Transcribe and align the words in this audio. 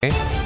Okay. 0.00 0.37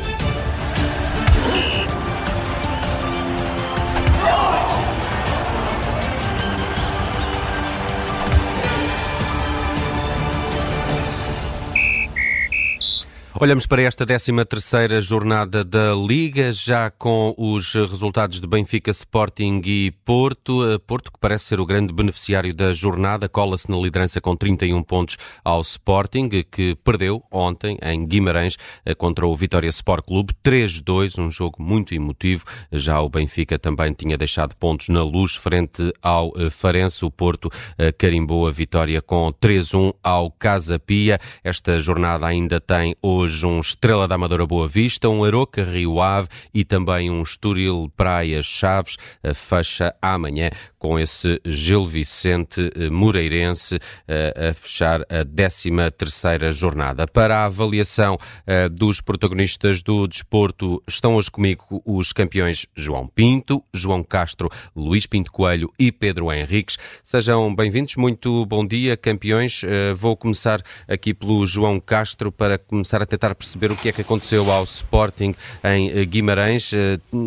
Olhamos 13.42 13.66
para 13.66 13.82
esta 13.82 14.06
13ª 14.06 15.02
jornada 15.02 15.64
da 15.64 15.92
Liga, 15.94 16.52
já 16.52 16.88
com 16.92 17.34
os 17.36 17.74
resultados 17.74 18.40
de 18.40 18.46
Benfica, 18.46 18.92
Sporting 18.92 19.60
e 19.64 19.90
Porto. 20.04 20.64
Eh, 20.64 20.78
Porto, 20.78 21.10
que 21.10 21.18
parece 21.18 21.46
ser 21.46 21.58
o 21.58 21.66
grande 21.66 21.92
beneficiário 21.92 22.54
da 22.54 22.72
jornada, 22.72 23.28
cola-se 23.28 23.68
na 23.68 23.76
liderança 23.76 24.20
com 24.20 24.36
31 24.36 24.80
pontos 24.84 25.16
ao 25.42 25.60
Sporting, 25.60 26.28
que 26.48 26.76
perdeu 26.84 27.20
ontem 27.32 27.76
em 27.82 28.06
Guimarães 28.06 28.56
eh, 28.86 28.94
contra 28.94 29.26
o 29.26 29.34
Vitória 29.34 29.68
Sport 29.70 30.04
Clube 30.06 30.32
3-2, 30.44 31.20
um 31.20 31.28
jogo 31.28 31.60
muito 31.60 31.92
emotivo. 31.96 32.44
Já 32.70 33.00
o 33.00 33.08
Benfica 33.08 33.58
também 33.58 33.92
tinha 33.92 34.16
deixado 34.16 34.54
pontos 34.54 34.88
na 34.88 35.02
luz 35.02 35.34
frente 35.34 35.92
ao 36.00 36.32
eh, 36.36 36.48
Farense. 36.48 37.04
O 37.04 37.10
Porto 37.10 37.50
carimbou 37.98 38.46
a 38.46 38.52
vitória 38.52 39.02
com 39.02 39.32
3-1 39.32 39.94
ao 40.00 40.30
Casa 40.30 40.78
Pia. 40.78 41.18
Esta 41.42 41.80
jornada 41.80 42.24
ainda 42.24 42.60
tem 42.60 42.94
hoje 43.02 43.31
hoje 43.32 43.46
um 43.46 43.60
Estrela 43.60 44.06
da 44.06 44.14
Amadora 44.14 44.46
Boa 44.46 44.68
Vista, 44.68 45.08
um 45.08 45.24
Aroca 45.24 45.64
Rio 45.64 46.00
Ave 46.00 46.28
e 46.52 46.64
também 46.64 47.10
um 47.10 47.22
Estoril 47.22 47.90
Praias 47.96 48.44
Chaves. 48.44 48.96
Fecha 49.34 49.94
amanhã 50.02 50.50
com 50.82 50.98
esse 50.98 51.40
Gil 51.44 51.86
Vicente 51.86 52.68
eh, 52.74 52.90
Moreirense 52.90 53.78
eh, 54.08 54.50
a 54.50 54.52
fechar 54.52 55.02
a 55.02 55.24
13 55.24 55.70
terceira 55.96 56.50
jornada. 56.50 57.06
Para 57.06 57.38
a 57.38 57.44
avaliação 57.44 58.18
eh, 58.44 58.68
dos 58.68 59.00
protagonistas 59.00 59.80
do 59.80 60.08
desporto, 60.08 60.82
estão 60.88 61.14
hoje 61.14 61.30
comigo 61.30 61.80
os 61.86 62.12
campeões 62.12 62.66
João 62.74 63.06
Pinto, 63.06 63.62
João 63.72 64.02
Castro, 64.02 64.50
Luís 64.74 65.06
Pinto 65.06 65.30
Coelho 65.30 65.72
e 65.78 65.92
Pedro 65.92 66.32
Henriques. 66.32 66.76
Sejam 67.04 67.54
bem-vindos, 67.54 67.94
muito 67.94 68.44
bom 68.46 68.66
dia, 68.66 68.96
campeões. 68.96 69.62
Vou 69.94 70.16
começar 70.16 70.60
aqui 70.88 71.14
pelo 71.14 71.46
João 71.46 71.78
Castro 71.78 72.32
para 72.32 72.58
começar 72.58 73.00
a 73.00 73.06
tentar 73.06 73.36
perceber 73.36 73.70
o 73.70 73.76
que 73.76 73.88
é 73.88 73.92
que 73.92 74.00
aconteceu 74.00 74.50
ao 74.50 74.64
Sporting 74.64 75.32
em 75.62 76.04
Guimarães. 76.06 76.72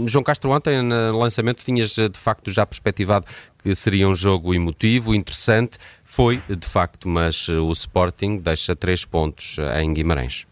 João 0.07 0.23
Castro, 0.23 0.51
ontem 0.51 0.81
no 0.81 1.17
lançamento 1.17 1.63
tinhas 1.63 1.91
de 1.91 2.19
facto 2.19 2.51
já 2.51 2.65
perspectivado 2.65 3.25
que 3.63 3.73
seria 3.75 4.07
um 4.07 4.15
jogo 4.15 4.53
emotivo, 4.53 5.15
interessante. 5.15 5.77
Foi, 6.03 6.41
de 6.47 6.67
facto, 6.67 7.07
mas 7.07 7.49
o 7.49 7.71
Sporting 7.71 8.37
deixa 8.37 8.75
três 8.75 9.03
pontos 9.03 9.57
em 9.81 9.93
Guimarães. 9.93 10.45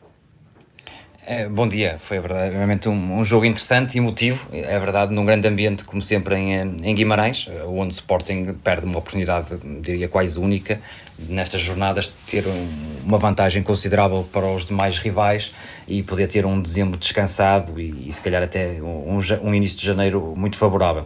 É, 1.25 1.47
bom 1.47 1.66
dia, 1.66 1.95
foi 1.99 2.19
verdadeiramente 2.19 2.89
um, 2.89 3.19
um, 3.19 3.23
jogo 3.23 3.45
interessante 3.45 3.95
e 3.95 3.97
emotivo, 3.97 4.45
é 4.52 4.77
verdade, 4.77 5.13
num 5.13 5.23
grande 5.23 5.47
ambiente, 5.47 5.85
como 5.85 6.02
sempre, 6.02 6.35
em, 6.35 6.75
em 6.83 6.93
Guimarães, 6.93 7.49
onde 7.66 7.93
o 7.93 7.95
Sporting 7.95 8.53
perde 8.61 8.85
uma 8.85 8.99
oportunidade, 8.99 9.55
diria, 9.81 10.09
quase 10.09 10.38
única, 10.38 10.81
nestas 11.17 11.61
jornadas, 11.61 12.07
de 12.07 12.13
ter 12.29 12.45
um, 12.45 12.67
uma 13.05 13.17
vantagem 13.17 13.63
considerável 13.63 14.27
para 14.33 14.45
os 14.47 14.66
demais 14.66 14.97
rivais 14.97 15.53
e 15.88 16.03
poder 16.03 16.27
ter 16.27 16.45
um 16.45 16.61
dezembro 16.61 16.99
descansado 16.99 17.79
e, 17.79 18.09
e 18.09 18.11
se 18.11 18.19
calhar 18.19 18.44
até 18.44 18.81
um, 18.81 19.17
um, 19.44 19.55
início 19.55 19.79
de 19.79 19.85
janeiro 19.85 20.33
muito 20.35 20.57
favorável. 20.57 21.05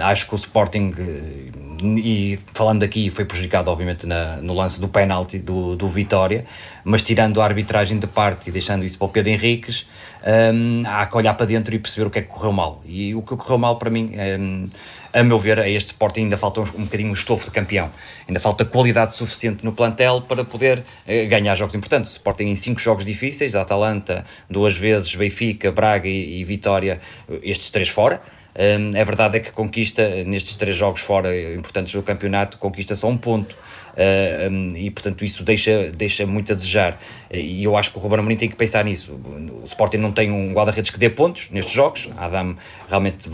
acho 0.00 0.28
que 0.28 0.34
o 0.34 0.36
Sporting 0.36 0.92
e 1.82 2.38
falando 2.54 2.82
aqui, 2.82 3.10
foi 3.10 3.24
prejudicado 3.24 3.70
obviamente 3.70 4.06
na, 4.06 4.36
no 4.38 4.54
lance 4.54 4.80
do 4.80 4.88
penalti 4.88 5.38
do, 5.38 5.76
do 5.76 5.88
Vitória, 5.88 6.44
mas 6.84 7.02
tirando 7.02 7.40
a 7.40 7.44
arbitragem 7.44 7.98
de 7.98 8.06
parte 8.06 8.48
e 8.48 8.52
deixando 8.52 8.84
isso 8.84 8.98
para 8.98 9.07
Pedro 9.08 9.32
Henriques, 9.32 9.86
um, 10.26 10.82
há 10.86 11.06
que 11.06 11.16
olhar 11.16 11.34
para 11.34 11.46
dentro 11.46 11.74
e 11.74 11.78
perceber 11.78 12.06
o 12.06 12.10
que 12.10 12.18
é 12.18 12.22
que 12.22 12.28
correu 12.28 12.52
mal. 12.52 12.82
E 12.84 13.14
o 13.14 13.22
que 13.22 13.36
correu 13.36 13.58
mal 13.58 13.76
para 13.76 13.90
mim, 13.90 14.12
um, 14.40 14.68
a 15.12 15.22
meu 15.22 15.38
ver, 15.38 15.58
a 15.58 15.68
este 15.68 15.86
Sporting 15.86 16.22
ainda 16.22 16.36
falta 16.36 16.60
um, 16.60 16.64
um 16.64 16.84
bocadinho 16.84 17.10
o 17.10 17.14
estofo 17.14 17.44
de 17.44 17.50
campeão. 17.50 17.90
Ainda 18.26 18.40
falta 18.40 18.64
qualidade 18.64 19.14
suficiente 19.14 19.64
no 19.64 19.72
plantel 19.72 20.22
para 20.22 20.44
poder 20.44 20.80
uh, 20.80 21.28
ganhar 21.28 21.54
jogos 21.54 21.74
importantes. 21.74 22.12
O 22.12 22.14
Sporting 22.14 22.44
em 22.44 22.56
cinco 22.56 22.80
jogos 22.80 23.04
difíceis, 23.04 23.54
Atalanta 23.54 24.24
duas 24.50 24.76
vezes, 24.76 25.14
Benfica, 25.14 25.70
Braga 25.70 26.08
e, 26.08 26.40
e 26.40 26.44
Vitória, 26.44 27.00
estes 27.42 27.70
três 27.70 27.88
fora. 27.88 28.20
Um, 28.58 29.00
a 29.00 29.04
verdade 29.04 29.36
é 29.36 29.40
que 29.40 29.52
conquista, 29.52 30.24
nestes 30.24 30.56
três 30.56 30.74
jogos 30.74 31.00
fora 31.00 31.30
importantes 31.54 31.92
do 31.92 32.02
campeonato, 32.02 32.58
conquista 32.58 32.96
só 32.96 33.08
um 33.08 33.16
ponto. 33.16 33.56
Uh, 33.98 34.50
um, 34.50 34.76
e 34.76 34.90
portanto 34.90 35.24
isso 35.24 35.42
deixa, 35.42 35.90
deixa 35.90 36.26
muito 36.26 36.52
a 36.52 36.56
desejar. 36.56 37.00
E 37.32 37.62
eu 37.62 37.76
acho 37.76 37.92
que 37.92 37.98
o 37.98 38.00
Ruben 38.00 38.18
Amorim 38.18 38.36
tem 38.36 38.48
que 38.48 38.56
pensar 38.56 38.84
nisso. 38.84 39.12
O 39.12 39.64
Sporting 39.64 39.98
não 39.98 40.07
tem 40.12 40.30
um 40.30 40.52
guarda-redes 40.52 40.90
que 40.90 40.98
dê 40.98 41.10
pontos 41.10 41.48
nestes 41.50 41.74
jogos. 41.74 42.08
Adam 42.16 42.56
realmente 42.88 43.28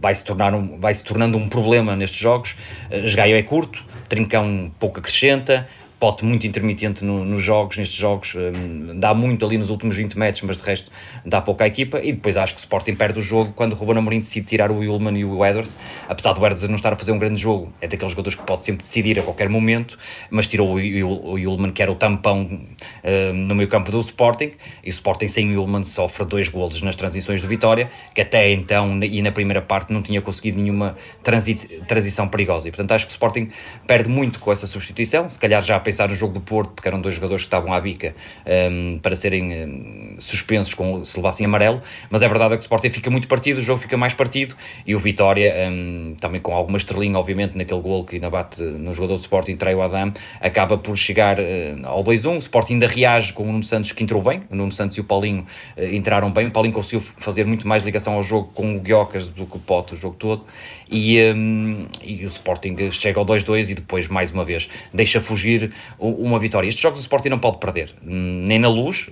vai 0.00 0.14
se, 0.14 0.24
tornar 0.24 0.54
um, 0.54 0.78
vai 0.78 0.94
se 0.94 1.04
tornando 1.04 1.38
um 1.38 1.48
problema 1.48 1.96
nestes 1.96 2.18
jogos. 2.18 2.56
Esgaio 2.90 3.36
é 3.36 3.42
curto, 3.42 3.84
Trincão 4.08 4.72
pouco 4.78 5.00
acrescenta 5.00 5.68
pote 5.98 6.24
muito 6.24 6.46
intermitente 6.46 7.04
no, 7.04 7.24
nos 7.24 7.42
jogos, 7.42 7.76
nestes 7.78 7.96
jogos, 7.96 8.34
um, 8.34 8.98
dá 8.98 9.14
muito 9.14 9.44
ali 9.46 9.56
nos 9.56 9.70
últimos 9.70 9.96
20 9.96 10.18
metros, 10.18 10.42
mas 10.42 10.58
de 10.58 10.62
resto 10.62 10.90
dá 11.24 11.40
pouco 11.40 11.62
à 11.62 11.66
equipa. 11.66 12.00
E 12.02 12.12
depois 12.12 12.36
acho 12.36 12.54
que 12.54 12.60
o 12.60 12.62
Sporting 12.62 12.94
perde 12.94 13.18
o 13.18 13.22
jogo 13.22 13.52
quando 13.54 13.72
o 13.72 13.76
Ruben 13.76 13.98
Amorim 13.98 14.20
decide 14.20 14.46
tirar 14.46 14.70
o 14.70 14.76
Ullman 14.76 15.18
e 15.18 15.24
o 15.24 15.44
Edwards. 15.44 15.76
Apesar 16.08 16.34
do 16.34 16.38
Edwards 16.44 16.68
não 16.68 16.74
estar 16.74 16.92
a 16.92 16.96
fazer 16.96 17.12
um 17.12 17.18
grande 17.18 17.40
jogo, 17.40 17.72
é 17.80 17.88
daqueles 17.88 18.10
jogadores 18.10 18.38
que 18.38 18.44
pode 18.44 18.64
sempre 18.64 18.82
decidir 18.82 19.18
a 19.18 19.22
qualquer 19.22 19.48
momento, 19.48 19.98
mas 20.30 20.46
tirou 20.46 20.76
o, 20.76 20.78
o, 20.78 21.32
Ullman, 21.34 21.72
que 21.72 21.82
era 21.82 21.90
o 21.90 21.94
tampão 21.94 22.42
um, 22.42 23.32
no 23.32 23.54
meio 23.54 23.68
campo 23.68 23.90
do 23.90 24.00
Sporting. 24.00 24.52
E 24.84 24.90
o 24.90 24.90
Sporting 24.90 25.28
sem 25.28 25.56
o 25.56 25.60
Ullman 25.60 25.82
sofre 25.82 26.26
dois 26.26 26.48
golos 26.48 26.82
nas 26.82 26.94
transições 26.96 27.40
do 27.40 27.48
Vitória, 27.48 27.90
que 28.14 28.20
até 28.20 28.50
então 28.52 29.02
e 29.02 29.22
na 29.22 29.32
primeira 29.32 29.62
parte 29.62 29.92
não 29.92 30.02
tinha 30.02 30.20
conseguido 30.20 30.58
nenhuma 30.60 30.96
transi 31.22 31.54
transição 31.86 32.28
perigosa. 32.28 32.68
E 32.68 32.70
portanto 32.70 32.92
acho 32.92 33.06
que 33.06 33.12
o 33.12 33.14
Sporting 33.14 33.48
perde 33.86 34.08
muito 34.08 34.38
com 34.38 34.52
essa 34.52 34.66
substituição. 34.66 35.28
Se 35.28 35.38
calhar 35.38 35.62
já 35.62 35.76
pensar 35.86 36.08
no 36.08 36.16
jogo 36.16 36.34
do 36.34 36.40
Porto, 36.40 36.72
porque 36.72 36.88
eram 36.88 37.00
dois 37.00 37.14
jogadores 37.14 37.44
que 37.44 37.46
estavam 37.46 37.72
à 37.72 37.80
bica 37.80 38.12
um, 38.44 38.98
para 38.98 39.14
serem 39.14 39.64
um, 39.64 40.16
suspensos 40.18 40.74
com, 40.74 41.04
se 41.04 41.16
levassem 41.16 41.46
amarelo, 41.46 41.80
mas 42.10 42.22
é 42.22 42.28
verdade 42.28 42.54
que 42.56 42.60
o 42.60 42.66
Sporting 42.66 42.90
fica 42.90 43.08
muito 43.08 43.28
partido, 43.28 43.58
o 43.58 43.62
jogo 43.62 43.78
fica 43.78 43.96
mais 43.96 44.12
partido 44.12 44.56
e 44.84 44.96
o 44.96 44.98
Vitória, 44.98 45.54
um, 45.70 46.16
também 46.20 46.40
com 46.40 46.52
alguma 46.52 46.76
estrelinha, 46.76 47.16
obviamente, 47.16 47.56
naquele 47.56 47.80
gol 47.80 48.04
que 48.04 48.16
ainda 48.16 48.28
bate 48.28 48.60
no 48.60 48.92
jogador 48.92 49.14
do 49.14 49.20
Sporting, 49.20 49.54
trai 49.54 49.76
o 49.76 49.80
Adam, 49.80 50.12
acaba 50.40 50.76
por 50.76 50.96
chegar 50.96 51.38
uh, 51.38 51.42
ao 51.84 52.02
2-1. 52.02 52.34
O 52.34 52.38
Sporting 52.38 52.72
ainda 52.74 52.88
reage 52.88 53.32
com 53.32 53.44
o 53.44 53.46
Nuno 53.46 53.62
Santos 53.62 53.92
que 53.92 54.02
entrou 54.02 54.20
bem, 54.20 54.42
o 54.50 54.56
Nuno 54.56 54.72
Santos 54.72 54.98
e 54.98 55.00
o 55.00 55.04
Paulinho 55.04 55.46
uh, 55.76 55.94
entraram 55.94 56.32
bem. 56.32 56.48
O 56.48 56.50
Paulinho 56.50 56.74
conseguiu 56.74 57.00
fazer 57.00 57.46
muito 57.46 57.68
mais 57.68 57.84
ligação 57.84 58.14
ao 58.14 58.24
jogo 58.24 58.50
com 58.52 58.76
o 58.76 58.80
Guiocas 58.80 59.30
do 59.30 59.46
que 59.46 59.56
o 59.56 59.60
Pote 59.60 59.94
o 59.94 59.96
jogo 59.96 60.16
todo 60.18 60.44
e, 60.90 61.20
um, 61.32 61.86
e 62.02 62.24
o 62.24 62.28
Sporting 62.28 62.90
chega 62.90 63.18
ao 63.18 63.26
2-2 63.26 63.70
e 63.70 63.74
depois, 63.74 64.08
mais 64.08 64.30
uma 64.30 64.44
vez, 64.44 64.68
deixa 64.92 65.20
fugir 65.20 65.72
uma 65.98 66.38
vitória. 66.38 66.68
Estes 66.68 66.82
jogos 66.82 67.00
o 67.00 67.02
Sporting 67.02 67.28
não 67.28 67.38
pode 67.38 67.58
perder, 67.58 67.94
hum, 68.04 68.44
nem 68.46 68.58
na 68.58 68.68
luz. 68.68 69.08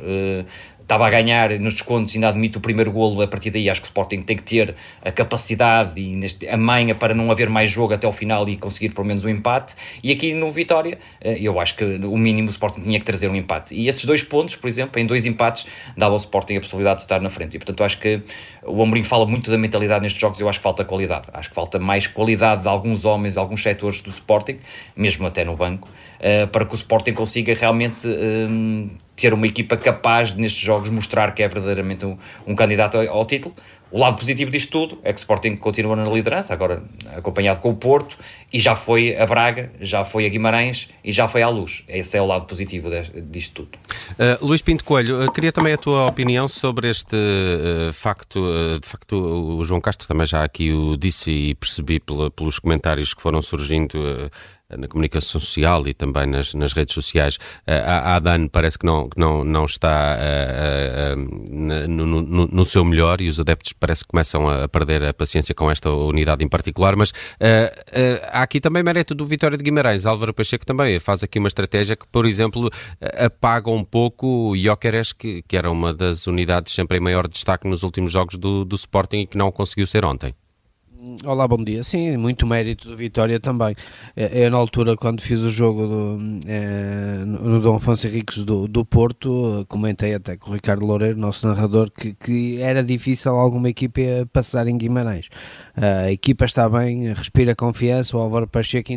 Estava 0.85 1.07
a 1.07 1.11
ganhar 1.11 1.59
nos 1.59 1.73
descontos 1.73 2.13
e 2.13 2.19
ainda 2.19 2.29
admite 2.29 2.59
o 2.59 2.61
primeiro 2.61 2.93
golo, 2.93 3.23
a 3.23 3.27
partir 3.27 3.49
daí 3.49 3.71
acho 3.71 3.81
que 3.81 3.87
o 3.87 3.89
Sporting 3.89 4.21
tem 4.21 4.37
que 4.37 4.43
ter 4.43 4.75
a 5.03 5.11
capacidade 5.11 5.99
e 5.99 6.15
neste, 6.15 6.47
a 6.47 6.59
manha 6.59 6.95
para 6.95 7.15
não 7.15 7.31
haver 7.31 7.49
mais 7.49 7.71
jogo 7.71 7.95
até 7.95 8.07
ao 8.07 8.13
final 8.13 8.47
e 8.51 8.57
conseguir 8.59 8.91
pelo 8.91 9.07
menos 9.07 9.25
um 9.25 9.31
empate, 9.31 9.75
e 10.03 10.13
aqui 10.13 10.35
no 10.35 10.51
Vitória 10.51 10.99
eh, 11.23 11.39
eu 11.41 11.59
acho 11.59 11.75
que 11.75 11.85
o 11.85 12.19
mínimo 12.19 12.49
o 12.49 12.51
Sporting 12.51 12.83
tinha 12.83 12.99
que 12.99 13.05
trazer 13.07 13.29
um 13.29 13.35
empate, 13.35 13.75
e 13.75 13.89
esses 13.89 14.05
dois 14.05 14.23
pontos, 14.23 14.57
por 14.57 14.69
exemplo, 14.69 15.01
em 15.01 15.07
dois 15.07 15.25
empates, 15.25 15.65
dava 15.97 16.13
ao 16.13 16.19
Sporting 16.19 16.57
a 16.57 16.61
possibilidade 16.61 16.99
de 16.99 17.05
estar 17.05 17.19
na 17.19 17.31
frente, 17.31 17.55
e 17.55 17.59
portanto 17.59 17.83
acho 17.83 17.99
que 17.99 18.21
o 18.63 18.83
Amorim 18.83 19.05
fala 19.05 19.25
muito 19.25 19.51
da 19.51 19.57
mentalidade 19.57 20.03
nestes 20.03 20.21
jogos, 20.21 20.39
eu 20.39 20.51
acho 20.51 20.59
que 20.59 20.63
falta 20.65 20.85
qualidade, 20.85 21.29
acho 21.33 21.49
que 21.49 21.55
falta 21.55 21.79
mais 21.79 22.07
qualidade 22.07 22.61
de 22.61 22.69
alguns 22.69 23.07
homens, 23.07 23.39
alguns 23.39 23.63
setores 23.63 24.03
do 24.03 24.11
Sporting, 24.11 24.59
mesmo 24.95 25.27
até 25.27 25.47
no 25.47 25.57
banco, 25.57 25.89
eh, 26.27 26.47
para 26.47 26.65
que 26.65 26.73
o 26.73 26.75
Sporting 26.75 27.13
consiga 27.13 27.53
realmente 27.53 28.09
um, 28.09 28.89
ter 29.15 29.35
uma 29.35 29.47
equipa 29.47 29.77
capaz 29.77 30.33
nestes 30.33 30.63
jogos 30.63 30.89
mostrar 30.89 31.35
que 31.35 31.43
é 31.43 31.49
verdadeiramente 31.49 32.07
um, 32.07 32.17
um 32.47 32.55
candidato 32.55 32.97
ao, 32.97 33.07
ao, 33.11 33.27
título. 33.27 33.55
O 33.91 33.99
lado 33.99 34.17
positivo 34.17 34.51
disto 34.51 34.71
tudo 34.71 34.99
é 35.05 35.13
que 35.13 35.21
Sporting 35.21 35.57
continua 35.57 35.95
na 35.95 36.05
liderança, 36.05 36.53
agora 36.53 36.83
acompanhado 37.17 37.61
com 37.61 37.71
o 37.71 37.77
Porto, 37.77 38.19
e 38.53 38.59
já 38.59 38.75
foi 38.75 39.17
a 39.17 39.27
Braga, 39.27 39.73
já 39.81 40.05
foi 40.05 40.27
a 40.27 40.29
Guimarães 40.29 40.89
e 41.03 41.11
já 41.11 41.27
foi 41.27 41.43
à 41.43 41.49
Luz. 41.49 41.83
Esse 41.89 42.17
é 42.17 42.23
o 42.23 42.27
lado 42.27 42.47
positivo 42.47 42.89
disto 43.31 43.65
tudo. 43.65 43.79
Uh, 44.13 44.47
Luís 44.47 44.63
Pinto 44.63 44.85
Coelho, 44.85 45.25
uh, 45.25 45.33
queria 45.33 45.51
também 45.51 45.73
a 45.73 45.77
tua 45.77 46.07
opinião 46.07 46.49
sobre 46.49 46.89
este 46.89 47.17
uh, 47.17 47.93
facto. 47.93 48.41
de 48.81 48.89
facto, 48.89 49.17
o 49.17 49.65
João 49.65 49.81
Castro 49.81 50.07
também 50.07 50.27
já 50.27 50.45
aqui 50.45 50.73
o 50.73 50.97
disse 50.97 51.31
e 51.31 51.55
percebi 51.55 52.01
pelos 52.01 52.59
comentários 52.59 53.13
que 53.13 53.21
foram 53.21 53.43
surgindo 53.43 54.31
na 54.77 54.89
comunicação 54.89 55.41
social 55.41 55.87
e 55.87 55.95
também 55.95 56.27
nas, 56.27 56.55
nas 56.55 56.73
redes 56.73 56.95
sociais. 56.95 57.39
A, 57.67 58.17
ADAN 58.17 58.49
parece 58.49 58.79
que 58.79 58.87
não, 58.87 59.09
que 59.09 59.19
não, 59.19 59.45
não 59.45 59.67
está 59.67 60.19
no, 61.89 62.07
no, 62.07 62.47
no, 62.47 62.65
seu 62.65 62.85
melhor 62.85 63.21
e 63.21 63.29
os 63.29 63.39
adeptos 63.39 63.73
parece 63.79 64.03
que 64.03 64.09
começam 64.09 64.49
a 64.49 64.69
perder 64.69 65.05
a 65.05 65.15
paciência 65.15 65.55
com 65.55 65.71
esta 65.71 65.91
unidade 65.91 66.45
em 66.45 66.49
particular, 66.49 66.97
mas 66.97 67.13
há 68.31 68.43
aqui 68.43 68.61
também 68.61 68.83
mérito 68.83 69.15
do 69.15 69.27
Vitória 69.27 69.57
de 69.57 69.65
Guimarães. 69.65 70.07
Álvaro 70.07 70.33
Pacheco 70.33 70.65
também 70.65 70.99
faz 70.99 71.23
aqui 71.23 71.39
uma 71.39 71.49
estratégia 71.49 71.97
que, 71.97 72.07
por 72.07 72.27
exemplo, 72.27 72.71
apaga 73.19 73.71
um 73.71 73.85
pouco 73.85 74.51
o 74.51 74.57
Jóqueres, 74.57 75.13
que, 75.13 75.43
que 75.43 75.57
era 75.57 75.71
uma 75.71 75.93
das 75.93 76.27
unidades 76.27 76.73
sempre 76.73 76.99
em 76.99 77.01
maior 77.01 77.29
destaque 77.29 77.69
nos 77.69 77.83
últimos 77.83 78.13
jogos 78.13 78.37
do, 78.37 78.65
do 78.65 78.77
Sporting 78.77 79.21
e 79.21 79.27
que 79.27 79.37
não 79.37 79.51
conseguiu 79.51 79.87
ser 79.87 80.05
ontem. 80.05 80.35
Olá, 81.27 81.47
bom 81.47 81.63
dia. 81.63 81.85
Sim, 81.85 82.17
muito 82.17 82.47
mérito 82.47 82.89
do 82.89 82.97
Vitória 82.97 83.39
também. 83.39 83.75
É, 84.17 84.45
é 84.45 84.51
na 84.51 84.57
altura, 84.57 84.97
quando 84.97 85.21
fiz 85.21 85.39
o 85.41 85.51
jogo 85.51 85.87
do, 85.87 86.19
é, 86.47 87.23
no 87.27 87.61
Dom 87.61 87.77
Afonso 87.77 88.07
Henriques 88.07 88.43
do, 88.43 88.67
do 88.67 88.87
Porto, 88.87 89.67
comentei 89.69 90.15
até 90.15 90.35
com 90.35 90.51
o 90.51 90.55
Ricardo 90.55 90.87
Loureiro, 90.87 91.19
nosso 91.19 91.47
narrador, 91.47 91.91
que, 91.91 92.15
que 92.15 92.59
era 92.59 92.83
difícil 92.83 93.33
alguma 93.33 93.69
equipa 93.69 94.01
passar 94.33 94.67
em 94.67 94.79
Guimarães. 94.79 95.29
A 95.77 96.11
equipa 96.11 96.47
está 96.47 96.71
bem, 96.71 97.13
respira 97.13 97.55
confiança. 97.55 98.17
O 98.17 98.21
Álvaro 98.21 98.49
Pacheco 98.49 98.91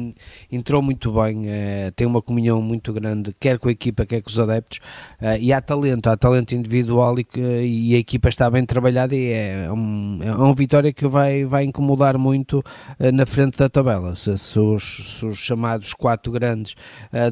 entrou 0.49 0.81
muito 0.81 1.11
bem, 1.11 1.49
é, 1.49 1.91
tem 1.91 2.07
uma 2.07 2.21
comunhão 2.21 2.61
muito 2.61 2.93
grande, 2.93 3.35
quer 3.37 3.59
com 3.59 3.67
a 3.67 3.71
equipa, 3.71 4.05
quer 4.05 4.21
com 4.21 4.29
os 4.29 4.39
adeptos. 4.39 4.79
É, 5.19 5.37
e 5.39 5.51
há 5.51 5.59
talento, 5.59 6.07
há 6.07 6.15
talento 6.15 6.55
individual 6.55 7.19
e, 7.19 7.27
e, 7.65 7.95
a 7.95 7.97
equipa 7.97 8.29
está 8.29 8.49
bem 8.49 8.63
trabalhada. 8.63 9.13
E 9.13 9.29
é 9.29 9.69
um, 9.73 10.19
é 10.23 10.33
um 10.33 10.53
Vitória 10.53 10.93
que 10.93 11.05
vai, 11.05 11.43
vai 11.43 11.65
incomodar 11.65 11.96
mudar 11.97 12.17
muito 12.17 12.59
uh, 12.59 13.11
na 13.11 13.25
frente 13.25 13.57
da 13.57 13.67
tabela. 13.67 14.15
Se, 14.15 14.37
se, 14.37 14.59
os, 14.59 15.17
se 15.17 15.25
os, 15.25 15.37
chamados 15.39 15.93
quatro 15.93 16.31
grandes 16.31 16.75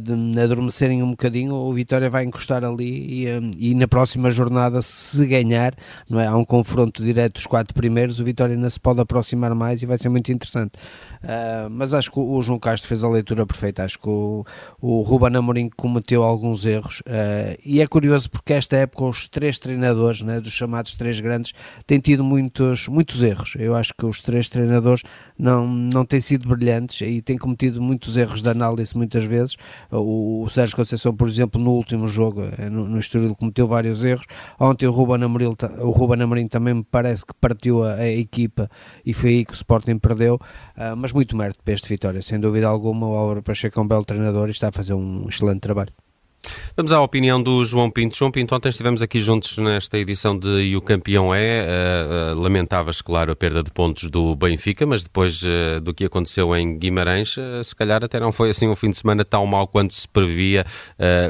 de, 0.01 0.41
adormecerem 0.41 1.03
um 1.03 1.11
bocadinho, 1.11 1.53
o 1.53 1.71
Vitória 1.71 2.09
vai 2.09 2.25
encostar 2.25 2.63
ali 2.63 3.23
e, 3.23 3.29
um, 3.29 3.51
e, 3.57 3.75
na 3.75 3.87
próxima 3.87 4.31
jornada, 4.31 4.81
se 4.81 5.25
ganhar, 5.27 5.73
não 6.09 6.19
é? 6.19 6.25
há 6.25 6.35
um 6.35 6.45
confronto 6.45 7.03
direto 7.03 7.35
dos 7.35 7.45
quatro 7.45 7.73
primeiros, 7.73 8.19
o 8.19 8.23
Vitória 8.23 8.55
ainda 8.55 8.69
se 8.69 8.79
pode 8.79 8.99
aproximar 8.99 9.53
mais 9.53 9.83
e 9.83 9.85
vai 9.85 9.97
ser 9.97 10.09
muito 10.09 10.31
interessante. 10.31 10.73
Uh, 11.23 11.69
mas 11.69 11.93
acho 11.93 12.11
que 12.11 12.19
o, 12.19 12.41
João 12.41 12.59
Castro 12.59 12.87
fez 12.87 13.03
a 13.03 13.09
leitura 13.09 13.45
perfeita. 13.45 13.83
Acho 13.83 13.99
que 13.99 14.09
o, 14.09 14.45
o 14.81 15.01
Ruben 15.01 15.35
Amorim 15.35 15.69
cometeu 15.69 16.23
alguns 16.23 16.65
erros 16.65 17.01
uh, 17.01 17.59
e 17.63 17.81
é 17.81 17.87
curioso 17.87 18.29
porque 18.29 18.53
esta 18.53 18.77
época 18.77 19.05
os 19.05 19.27
três 19.27 19.59
treinadores, 19.59 20.21
né, 20.21 20.39
dos 20.39 20.51
chamados 20.51 20.95
três 20.95 21.19
grandes, 21.19 21.53
têm 21.85 21.99
tido 21.99 22.23
muitos, 22.23 22.87
muitos 22.87 23.21
erros. 23.21 23.55
Eu 23.57 23.75
acho 23.75 23.93
que 23.97 24.05
os 24.05 24.21
três 24.21 24.49
treinadores 24.55 25.03
não, 25.37 25.67
não 25.67 26.05
têm 26.05 26.21
sido 26.21 26.47
brilhantes 26.47 27.01
e 27.01 27.21
têm 27.21 27.37
cometido 27.37 27.81
muitos 27.81 28.15
erros 28.17 28.41
de 28.41 28.49
análise 28.49 28.95
muitas 28.95 29.23
vezes. 29.25 29.57
O, 29.91 30.43
o 30.43 30.49
Sérgio 30.49 30.75
Conceição, 30.75 31.15
por 31.15 31.27
exemplo, 31.27 31.61
no 31.61 31.71
último 31.71 32.07
jogo, 32.07 32.43
eh, 32.57 32.69
no, 32.69 32.87
no 32.87 32.99
Estoril, 32.99 33.35
cometeu 33.35 33.67
vários 33.67 34.03
erros. 34.03 34.25
Ontem 34.59 34.87
o 34.87 34.91
Ruben 34.91 35.23
Amorim, 35.23 35.55
o 35.79 35.91
Ruben 35.91 36.21
Amorim 36.21 36.47
também 36.47 36.73
me 36.73 36.83
parece 36.83 37.25
que 37.25 37.33
partiu 37.33 37.83
a, 37.83 37.95
a, 37.95 38.09
equipa 38.09 38.69
e 39.05 39.13
foi 39.13 39.29
aí 39.29 39.45
que 39.45 39.51
o 39.51 39.55
Sporting 39.55 39.97
perdeu, 39.99 40.35
uh, 40.35 40.95
mas 40.95 41.11
muito 41.11 41.35
mérito 41.35 41.59
para 41.63 41.73
este 41.73 41.89
Vitória, 41.89 42.21
sem 42.21 42.39
dúvida 42.39 42.67
alguma. 42.67 43.07
O 43.07 43.15
Álvaro 43.15 43.43
Pacheco 43.43 43.79
é 43.79 43.83
um 43.83 43.87
belo 43.87 44.05
treinador 44.05 44.47
e 44.47 44.51
está 44.51 44.69
a 44.69 44.71
fazer 44.71 44.93
um 44.93 45.27
excelente 45.29 45.59
trabalho. 45.59 46.04
Vamos 46.77 46.91
à 46.91 47.01
opinião 47.01 47.41
do 47.41 47.63
João 47.63 47.89
Pinto. 47.89 48.17
João 48.17 48.29
Pinto, 48.29 48.53
ontem 48.53 48.67
estivemos 48.67 49.01
aqui 49.01 49.21
juntos 49.21 49.57
nesta 49.57 49.97
edição 49.97 50.37
de 50.37 50.47
E 50.61 50.75
o 50.75 50.81
Campeão 50.81 51.33
é. 51.33 51.65
Uh, 51.65 52.37
uh, 52.37 52.41
lamentavas, 52.41 53.01
claro, 53.01 53.31
a 53.31 53.35
perda 53.35 53.63
de 53.63 53.71
pontos 53.71 54.09
do 54.09 54.35
Benfica, 54.35 54.85
mas 54.85 55.01
depois 55.01 55.41
uh, 55.41 55.79
do 55.81 55.93
que 55.93 56.03
aconteceu 56.03 56.55
em 56.55 56.77
Guimarães, 56.77 57.35
se 57.63 57.75
calhar 57.75 58.03
até 58.03 58.19
não 58.19 58.31
foi 58.31 58.49
assim 58.49 58.67
um 58.67 58.75
fim 58.75 58.89
de 58.89 58.97
semana 58.97 59.23
tão 59.23 59.45
mau 59.45 59.67
quanto 59.67 59.93
se 59.93 60.07
previa 60.07 60.65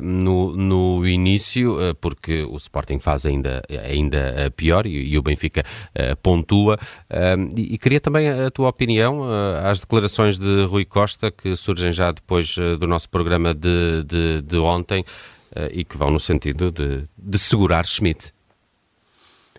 no, 0.01 0.55
no 0.55 1.07
início, 1.07 1.77
porque 2.01 2.43
o 2.43 2.57
Sporting 2.57 2.99
faz 2.99 3.25
ainda, 3.25 3.61
ainda 3.87 4.51
pior 4.55 4.85
e, 4.85 5.13
e 5.13 5.17
o 5.17 5.21
Benfica 5.21 5.63
pontua. 6.21 6.77
E, 7.55 7.75
e, 7.75 7.77
queria 7.77 7.99
também 7.99 8.29
a 8.29 8.49
tua 8.49 8.69
opinião 8.69 9.23
às 9.63 9.79
declarações 9.79 10.39
de 10.39 10.65
Rui 10.65 10.85
Costa, 10.85 11.31
que 11.31 11.55
surgem 11.55 11.93
já 11.93 12.11
depois 12.11 12.55
do 12.79 12.87
nosso 12.87 13.09
programa 13.09 13.53
de, 13.53 14.03
de, 14.03 14.41
de 14.41 14.57
ontem 14.57 15.04
uh, 15.55 15.69
e 15.71 15.83
que 15.83 15.97
vão 15.97 16.11
no 16.11 16.19
sentido 16.19 16.71
de, 16.71 17.07
de 17.17 17.39
segurar 17.39 17.85
Schmidt. 17.85 18.33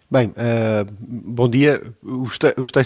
Bem, 0.08 0.28
uh, 0.28 0.86
bom 1.00 1.48
dia. 1.48 1.82
Os, 2.00 2.38
te, 2.38 2.54
os 2.56 2.66
te, 2.66 2.80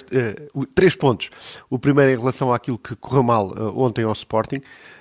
uh, 0.55 0.67
três 0.75 0.97
pontos. 0.97 1.29
O 1.69 1.79
primeiro 1.79 2.13
em 2.13 2.17
relação 2.17 2.53
àquilo 2.53 2.79
que 2.79 2.97
correu 2.97 3.23
mal 3.23 3.49
uh, 3.49 3.79
ontem 3.79 4.05
ao 4.05 4.13
Sporting. 4.13 4.61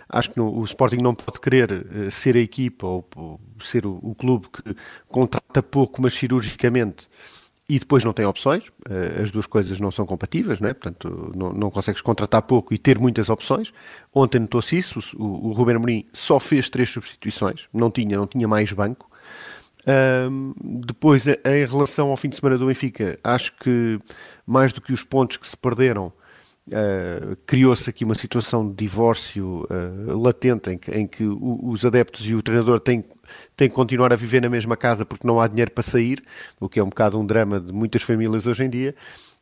Acho 0.09 0.31
que 0.31 0.37
no, 0.37 0.59
o 0.59 0.65
Sporting 0.65 0.97
não 1.01 1.15
pode 1.15 1.39
querer 1.39 2.11
ser 2.11 2.35
a 2.35 2.39
equipa 2.39 2.85
ou, 2.85 3.07
ou 3.15 3.39
ser 3.61 3.85
o, 3.85 3.99
o, 4.01 4.15
clube 4.15 4.47
que 4.49 4.75
contrata 5.07 5.61
pouco, 5.61 6.01
mas 6.01 6.15
cirurgicamente 6.15 7.07
e 7.69 7.77
depois 7.77 8.03
não 8.03 8.11
tem 8.11 8.25
opções, 8.25 8.63
eh, 8.89 9.21
as 9.21 9.29
duas 9.29 9.45
coisas 9.45 9.79
não 9.79 9.91
são 9.91 10.03
compatíveis, 10.03 10.59
não 10.59 10.69
é? 10.69 10.73
portanto 10.73 11.31
não, 11.35 11.53
não 11.53 11.69
consegues 11.69 12.01
contratar 12.01 12.41
pouco 12.41 12.73
e 12.73 12.79
ter 12.79 12.97
muitas 12.97 13.29
opções. 13.29 13.71
Ontem 14.11 14.39
notou-se 14.39 14.75
isso, 14.75 14.99
o, 15.15 15.49
o 15.49 15.51
Ruben 15.51 15.75
Amorim 15.75 16.05
só 16.11 16.39
fez 16.39 16.67
três 16.67 16.89
substituições, 16.89 17.67
não 17.71 17.91
tinha, 17.91 18.17
não 18.17 18.25
tinha 18.25 18.47
mais 18.47 18.71
banco. 18.73 19.07
Um, 19.87 20.53
depois, 20.83 21.25
em 21.27 21.65
relação 21.65 22.09
ao 22.09 22.17
fim 22.17 22.29
de 22.29 22.35
semana 22.35 22.57
do 22.57 22.65
Benfica, 22.65 23.17
acho 23.23 23.53
que 23.57 23.99
mais 24.45 24.73
do 24.73 24.81
que 24.81 24.91
os 24.91 25.03
pontos 25.03 25.37
que 25.37 25.47
se 25.47 25.55
perderam, 25.55 26.11
uh, 26.69 27.35
criou-se 27.45 27.87
aqui 27.87 28.03
uma 28.03 28.15
situação 28.15 28.67
de 28.67 28.75
divórcio 28.75 29.67
uh, 29.69 30.19
latente 30.19 30.71
em 30.71 30.77
que, 30.77 30.91
em 30.91 31.07
que 31.07 31.23
o, 31.23 31.69
os 31.69 31.85
adeptos 31.85 32.27
e 32.27 32.33
o 32.33 32.41
treinador 32.41 32.79
têm 32.79 33.03
tem 33.55 33.69
que 33.69 33.75
continuar 33.75 34.11
a 34.13 34.15
viver 34.15 34.41
na 34.41 34.49
mesma 34.49 34.75
casa 34.77 35.05
porque 35.05 35.27
não 35.27 35.39
há 35.39 35.47
dinheiro 35.47 35.71
para 35.71 35.83
sair, 35.83 36.23
o 36.59 36.69
que 36.69 36.79
é 36.79 36.83
um 36.83 36.89
bocado 36.89 37.19
um 37.19 37.25
drama 37.25 37.59
de 37.59 37.73
muitas 37.73 38.01
famílias 38.01 38.45
hoje 38.45 38.63
em 38.63 38.69
dia. 38.69 38.95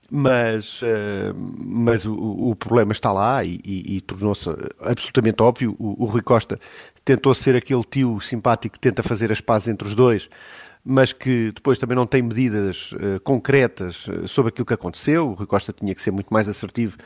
Mas, 0.10 0.81
uh, 0.84 1.36
mas 1.36 2.06
o, 2.06 2.56
problema 2.56 2.94
está 2.94 3.12
lá 3.12 3.44
e, 3.44 3.60
e, 3.66 3.98
e 3.98 4.01
tornou-se 4.01 4.50
absolutamente 4.80 5.44
óbvio. 5.44 5.75
O, 5.78 6.04
o 6.04 6.06
Rui 6.06 6.22
Costa 6.22 6.57
tentou 7.04 7.36
ser 7.36 7.57
aquele 7.57 7.84
tio 7.84 8.19
simpático 8.22 8.74
que 8.74 8.80
tenta 8.80 9.04
fazer 9.04 9.34
as 9.34 9.42
pazes 9.42 9.68
entre 9.68 9.86
os 9.86 9.94
dois, 9.94 10.30
mas 10.83 11.12
que 11.12 11.51
depois 11.54 11.78
também 11.78 11.95
não 11.95 12.06
tem 12.06 12.22
medidas 12.22 12.94
uh, 12.94 13.19
concretas 13.22 14.07
eh, 14.10 14.28
sobre 14.28 14.50
aquilo 14.50 14.66
que 14.66 14.74
aconteceu. 14.74 15.28
O 15.28 15.33
Rui 15.33 15.45
Costa 15.45 15.74
tinha 15.74 15.94
que 15.94 16.01
ser 16.01 16.12
muito 16.12 16.33
mais 16.33 16.48
assertivo 16.48 16.98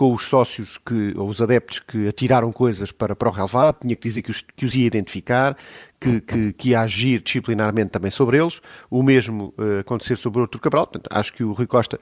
com 0.00 0.14
os 0.14 0.28
sócios, 0.28 0.78
que, 0.78 1.12
ou 1.14 1.28
os 1.28 1.42
adeptos 1.42 1.78
que 1.78 2.08
atiraram 2.08 2.50
coisas 2.50 2.90
para, 2.90 3.14
para 3.14 3.28
o 3.28 3.30
relevado, 3.30 3.80
tinha 3.82 3.94
que 3.94 4.08
dizer 4.08 4.22
que 4.22 4.30
os, 4.30 4.42
que 4.56 4.64
os 4.64 4.74
ia 4.74 4.86
identificar, 4.86 5.54
que, 6.00 6.22
que, 6.22 6.54
que, 6.54 6.70
ia 6.70 6.80
agir 6.80 7.20
disciplinarmente 7.20 7.90
também 7.90 8.10
sobre 8.10 8.38
eles, 8.38 8.62
o 8.88 9.02
mesmo 9.02 9.52
uh, 9.58 9.80
acontecer 9.80 10.16
sobre 10.16 10.40
o 10.40 10.48
Cabral, 10.48 10.86
Portanto, 10.86 11.06
acho 11.14 11.34
que 11.34 11.44
o 11.44 11.52
Rui 11.52 11.66
Costa 11.66 12.00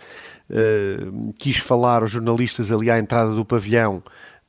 uh, 0.49 1.33
quis 1.41 1.56
falar 1.56 2.03
aos 2.03 2.12
jornalistas 2.12 2.71
ali 2.71 2.89
à 2.89 3.00
entrada 3.00 3.35
do 3.35 3.45
pavilhão 3.45 4.00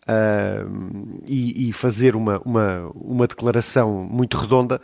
uh, 0.03 1.21
e, 1.25 1.69
e, 1.69 1.73
fazer 1.73 2.15
uma, 2.15 2.39
uma, 2.45 2.91
uma 2.93 3.25
declaração 3.25 4.07
muito 4.07 4.37
redonda, 4.37 4.79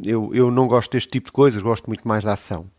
eu, 0.00 0.30
eu 0.32 0.48
não 0.52 0.68
gosto 0.68 0.92
deste 0.92 1.08
tipo 1.08 1.26
de 1.26 1.32
coisas, 1.32 1.60
gosto 1.60 1.88
muito 1.88 2.06
mais 2.06 2.22
da 2.22 2.34
ação. 2.34 2.70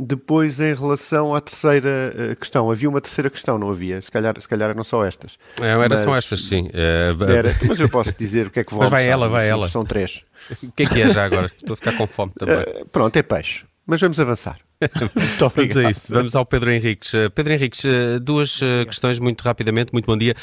Depois, 0.00 0.60
em 0.60 0.74
relação 0.74 1.34
à 1.34 1.40
terceira 1.40 2.14
eh, 2.16 2.34
questão, 2.36 2.70
havia 2.70 2.88
uma 2.88 3.00
terceira 3.00 3.28
questão, 3.28 3.58
não 3.58 3.68
havia? 3.68 4.00
Se 4.00 4.12
calhar, 4.12 4.40
se 4.40 4.48
calhar 4.48 4.70
eram 4.70 4.84
só 4.84 5.04
estas. 5.04 5.36
É, 5.60 5.70
eram 5.70 5.96
só 5.96 6.14
estas, 6.14 6.44
sim. 6.44 6.68
É, 6.72 7.12
era, 7.28 7.56
mas 7.66 7.80
eu 7.80 7.88
posso 7.88 8.14
dizer 8.16 8.46
o 8.46 8.50
que 8.50 8.60
é 8.60 8.64
que 8.64 8.72
vão 8.72 8.82
Mas 8.88 8.90
vai 8.90 9.08
ela, 9.08 9.28
vai 9.28 9.48
ela. 9.48 9.66
São 9.66 9.84
três. 9.84 10.22
O 10.62 10.72
que 10.72 10.84
é 10.84 10.86
que 10.86 11.02
é 11.02 11.10
já 11.10 11.24
agora? 11.24 11.50
Estou 11.58 11.74
a 11.74 11.76
ficar 11.76 11.94
com 11.94 12.06
fome 12.06 12.32
também. 12.38 12.56
Uh, 12.56 12.86
pronto, 12.90 13.14
é 13.16 13.22
peixe. 13.22 13.64
Mas 13.88 14.02
vamos 14.02 14.20
avançar. 14.20 14.58
muito 15.16 15.46
obrigado. 15.46 15.72
Vamos 15.72 15.86
a 15.86 15.90
isso. 15.90 16.12
Vamos 16.12 16.34
ao 16.34 16.44
Pedro 16.44 16.70
Henriques. 16.70 17.14
Eh, 17.14 17.30
Pedro 17.30 17.54
Henriques, 17.54 17.82
eh, 17.86 18.18
duas 18.18 18.60
eh, 18.60 18.84
questões 18.84 19.18
muito 19.18 19.40
rapidamente. 19.40 19.94
Muito 19.94 20.04
bom 20.04 20.16
dia. 20.16 20.36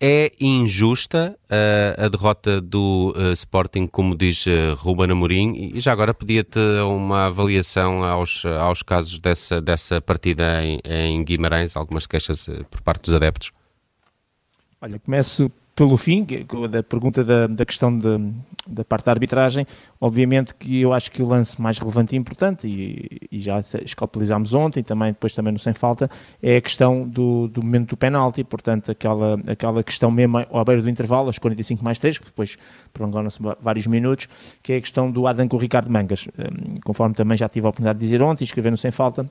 É 0.00 0.30
injusta 0.40 1.36
a 1.98 2.08
derrota 2.08 2.60
do 2.60 3.12
Sporting, 3.32 3.88
como 3.88 4.16
diz 4.16 4.44
Ruben 4.76 5.10
Amorim? 5.10 5.72
E 5.74 5.80
já 5.80 5.90
agora 5.90 6.14
pedia-te 6.14 6.60
uma 6.86 7.26
avaliação 7.26 8.04
aos, 8.04 8.44
aos 8.44 8.84
casos 8.84 9.18
dessa, 9.18 9.60
dessa 9.60 10.00
partida 10.00 10.62
em, 10.62 10.78
em 10.84 11.24
Guimarães, 11.24 11.76
algumas 11.76 12.06
queixas 12.06 12.46
por 12.70 12.80
parte 12.80 13.06
dos 13.06 13.14
adeptos. 13.14 13.50
Olha, 14.80 15.00
começo 15.00 15.50
pelo 15.78 15.96
fim, 15.96 16.26
da 16.68 16.82
pergunta 16.82 17.22
da, 17.22 17.46
da 17.46 17.64
questão 17.64 17.96
de, 17.96 18.32
da 18.66 18.84
parte 18.84 19.04
da 19.04 19.12
arbitragem, 19.12 19.64
obviamente 20.00 20.52
que 20.52 20.80
eu 20.80 20.92
acho 20.92 21.08
que 21.08 21.22
o 21.22 21.28
lance 21.28 21.62
mais 21.62 21.78
relevante 21.78 22.16
e 22.16 22.18
importante, 22.18 22.66
e, 22.66 23.28
e 23.30 23.38
já 23.38 23.60
escalpelizámos 23.84 24.54
ontem, 24.54 24.82
também 24.82 25.12
depois 25.12 25.32
também 25.32 25.52
no 25.52 25.58
Sem 25.60 25.72
Falta, 25.72 26.10
é 26.42 26.56
a 26.56 26.60
questão 26.60 27.08
do, 27.08 27.46
do 27.46 27.62
momento 27.62 27.90
do 27.90 27.96
penalti, 27.96 28.42
portanto 28.42 28.90
aquela, 28.90 29.40
aquela 29.46 29.84
questão 29.84 30.10
mesmo 30.10 30.44
ao 30.50 30.64
beira 30.64 30.82
do 30.82 30.90
intervalo, 30.90 31.28
aos 31.28 31.38
45 31.38 31.84
mais 31.84 32.00
3, 32.00 32.18
que 32.18 32.24
depois 32.24 32.58
prolongaram-se 32.92 33.38
vários 33.60 33.86
minutos, 33.86 34.28
que 34.60 34.72
é 34.72 34.78
a 34.78 34.80
questão 34.80 35.08
do 35.08 35.28
Adam 35.28 35.46
com 35.46 35.56
o 35.56 35.60
Ricardo 35.60 35.88
Mangas, 35.92 36.26
hum, 36.26 36.74
conforme 36.84 37.14
também 37.14 37.38
já 37.38 37.48
tive 37.48 37.66
a 37.66 37.68
oportunidade 37.68 38.00
de 38.00 38.04
dizer 38.04 38.20
ontem, 38.20 38.42
escrever 38.42 38.72
no 38.72 38.76
Sem 38.76 38.90
Falta, 38.90 39.30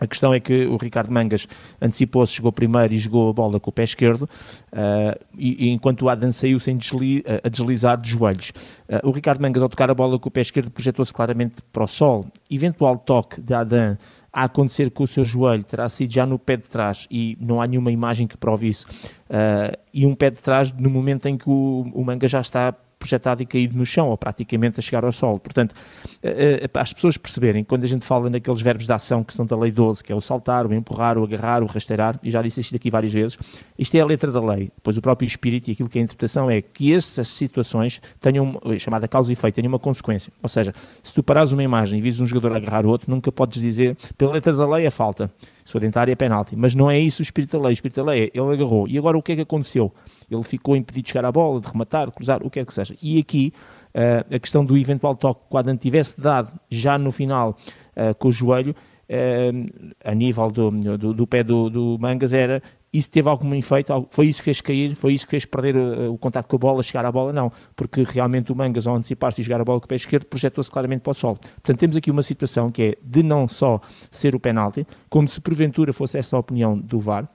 A 0.00 0.06
questão 0.06 0.34
é 0.34 0.40
que 0.40 0.66
o 0.66 0.76
Ricardo 0.76 1.12
Mangas 1.12 1.46
antecipou-se, 1.80 2.32
chegou 2.32 2.52
primeiro 2.52 2.92
e 2.92 2.98
jogou 2.98 3.30
a 3.30 3.32
bola 3.32 3.60
com 3.60 3.70
o 3.70 3.72
pé 3.72 3.84
esquerdo, 3.84 4.22
uh, 4.22 5.18
e, 5.38 5.68
e, 5.68 5.70
enquanto 5.70 6.02
o 6.02 6.08
Adam 6.08 6.32
saiu 6.32 6.58
sem 6.58 6.76
desli 6.76 7.22
a 7.42 7.48
deslizar 7.48 8.00
de 8.00 8.10
joelhos. 8.10 8.50
Uh, 8.88 9.08
o 9.08 9.10
Ricardo 9.12 9.40
Mangas, 9.40 9.62
ao 9.62 9.68
tocar 9.68 9.90
a 9.90 9.94
bola 9.94 10.18
com 10.18 10.28
o 10.28 10.32
pé 10.32 10.40
esquerdo, 10.40 10.70
projetou-se 10.70 11.12
claramente 11.12 11.56
para 11.72 11.84
o 11.84 11.86
sol. 11.86 12.26
Eventual 12.50 12.98
toque 12.98 13.40
de 13.40 13.54
Adam 13.54 13.96
a 14.34 14.44
acontecer 14.44 14.90
com 14.90 15.04
o 15.04 15.06
seu 15.06 15.22
joelho 15.22 15.62
terá 15.62 15.88
sido 15.88 16.12
já 16.12 16.26
no 16.26 16.40
pé 16.40 16.56
de 16.56 16.64
trás 16.64 17.06
e 17.08 17.38
não 17.40 17.62
há 17.62 17.68
nenhuma 17.68 17.92
imagem 17.92 18.26
que 18.26 18.36
prove 18.36 18.68
isso. 18.68 18.84
Uh, 19.30 19.78
e 19.92 20.04
um 20.04 20.14
pé 20.14 20.28
de 20.28 20.38
trás 20.38 20.72
no 20.72 20.90
momento 20.90 21.26
em 21.26 21.38
que 21.38 21.48
o, 21.48 21.86
o 21.94 22.04
manga 22.04 22.26
já 22.26 22.40
está 22.40 22.74
projetado 23.04 23.42
e 23.42 23.46
caído 23.46 23.76
no 23.76 23.84
chão, 23.84 24.08
ou 24.08 24.16
praticamente 24.16 24.80
a 24.80 24.82
chegar 24.82 25.04
ao 25.04 25.12
solo. 25.12 25.38
Portanto, 25.38 25.74
eh, 26.22 26.62
eh, 26.64 26.78
as 26.80 26.92
pessoas 26.92 27.18
perceberem, 27.18 27.62
quando 27.62 27.84
a 27.84 27.86
gente 27.86 28.06
fala 28.06 28.30
naqueles 28.30 28.62
verbos 28.62 28.86
de 28.86 28.92
ação 28.92 29.22
que 29.22 29.34
são 29.34 29.44
da 29.44 29.54
lei 29.54 29.70
12, 29.70 30.02
que 30.02 30.10
é 30.10 30.16
o 30.16 30.20
saltar, 30.22 30.66
o 30.66 30.72
empurrar, 30.72 31.18
o 31.18 31.24
agarrar, 31.24 31.62
o 31.62 31.66
rasteirar, 31.66 32.18
e 32.22 32.30
já 32.30 32.40
disse 32.40 32.62
isto 32.62 32.74
aqui 32.74 32.88
várias 32.88 33.12
vezes, 33.12 33.36
isto 33.78 33.94
é 33.94 34.00
a 34.00 34.06
letra 34.06 34.32
da 34.32 34.40
lei. 34.40 34.70
Depois 34.74 34.96
o 34.96 35.02
próprio 35.02 35.26
espírito 35.26 35.68
e 35.68 35.72
aquilo 35.72 35.88
que 35.88 35.98
é 35.98 36.00
a 36.00 36.04
interpretação 36.04 36.50
é 36.50 36.62
que 36.62 36.94
essas 36.94 37.28
situações 37.28 38.00
tenham, 38.20 38.58
chamada 38.78 39.06
causa 39.06 39.30
e 39.30 39.34
efeito, 39.34 39.56
tenham 39.56 39.68
uma 39.68 39.78
consequência. 39.78 40.32
Ou 40.42 40.48
seja, 40.48 40.74
se 41.02 41.12
tu 41.12 41.22
parares 41.22 41.52
uma 41.52 41.62
imagem 41.62 41.98
e 41.98 42.02
vis 42.02 42.18
um 42.20 42.26
jogador 42.26 42.56
agarrar 42.56 42.86
o 42.86 42.88
outro, 42.88 43.10
nunca 43.10 43.30
podes 43.30 43.60
dizer, 43.60 43.96
pela 44.16 44.32
letra 44.32 44.54
da 44.54 44.66
lei 44.66 44.86
é 44.86 44.90
falta. 44.90 45.30
Se 45.62 45.72
for 45.72 45.80
dentária 45.80 46.12
é 46.12 46.14
penalti. 46.14 46.54
Mas 46.56 46.74
não 46.74 46.90
é 46.90 46.98
isso 46.98 47.20
o 47.20 47.22
espírito 47.22 47.56
da 47.56 47.64
lei. 47.64 47.72
O 47.72 47.74
espírito 47.74 47.96
da 47.96 48.12
lei 48.12 48.24
é, 48.24 48.38
ele 48.38 48.52
agarrou. 48.52 48.86
E 48.86 48.98
agora 48.98 49.16
o 49.16 49.22
que 49.22 49.32
é 49.32 49.36
que 49.36 49.42
aconteceu? 49.42 49.92
Ele 50.30 50.42
ficou 50.42 50.76
impedido 50.76 51.04
de 51.04 51.10
chegar 51.10 51.26
à 51.26 51.32
bola, 51.32 51.60
de 51.60 51.68
rematar, 51.68 52.06
de 52.06 52.12
cruzar, 52.12 52.42
o 52.42 52.50
que 52.50 52.60
é 52.60 52.64
que 52.64 52.72
seja. 52.72 52.94
E 53.02 53.18
aqui 53.18 53.52
uh, 53.94 54.34
a 54.34 54.38
questão 54.38 54.64
do 54.64 54.76
eventual 54.76 55.14
toque, 55.14 55.42
quando 55.48 55.76
tivesse 55.76 56.20
dado 56.20 56.52
já 56.70 56.98
no 56.98 57.12
final 57.12 57.56
uh, 57.96 58.14
com 58.16 58.28
o 58.28 58.32
joelho, 58.32 58.74
uh, 59.08 59.90
a 60.04 60.14
nível 60.14 60.50
do, 60.50 60.70
do, 60.70 61.14
do 61.14 61.26
pé 61.26 61.42
do, 61.42 61.70
do, 61.70 61.98
Mangas, 61.98 62.32
era 62.32 62.62
isso 62.92 63.10
teve 63.10 63.28
algum 63.28 63.52
efeito, 63.54 64.06
foi 64.10 64.26
isso 64.26 64.38
que 64.38 64.44
fez 64.44 64.60
cair, 64.60 64.94
foi 64.94 65.14
isso 65.14 65.24
que 65.24 65.30
fez 65.32 65.44
perder 65.44 65.76
o, 65.76 66.12
o 66.14 66.18
contato 66.18 66.46
com 66.46 66.54
a 66.54 66.58
bola, 66.58 66.82
chegar 66.82 67.04
à 67.04 67.10
bola, 67.10 67.32
não, 67.32 67.50
porque 67.74 68.04
realmente 68.04 68.52
o 68.52 68.56
Mangas, 68.56 68.86
ao 68.86 68.94
antecipar-se 68.94 69.40
e 69.40 69.44
jogar 69.44 69.60
a 69.60 69.64
bola 69.64 69.80
com 69.80 69.86
o 69.86 69.88
pé 69.88 69.96
esquerdo, 69.96 70.26
projetou-se 70.26 70.70
claramente 70.70 71.00
para 71.00 71.10
o 71.10 71.14
solo. 71.14 71.36
Portanto, 71.36 71.78
temos 71.78 71.96
aqui 71.96 72.10
uma 72.10 72.22
situação 72.22 72.70
que 72.70 72.82
é 72.82 72.96
de 73.02 73.22
não 73.24 73.48
só 73.48 73.80
ser 74.12 74.36
o 74.36 74.40
penalti, 74.40 74.86
como 75.10 75.26
se 75.26 75.40
porventura 75.40 75.92
fosse 75.92 76.18
essa 76.18 76.36
a 76.36 76.38
opinião 76.38 76.78
do 76.78 77.00
VAR, 77.00 77.28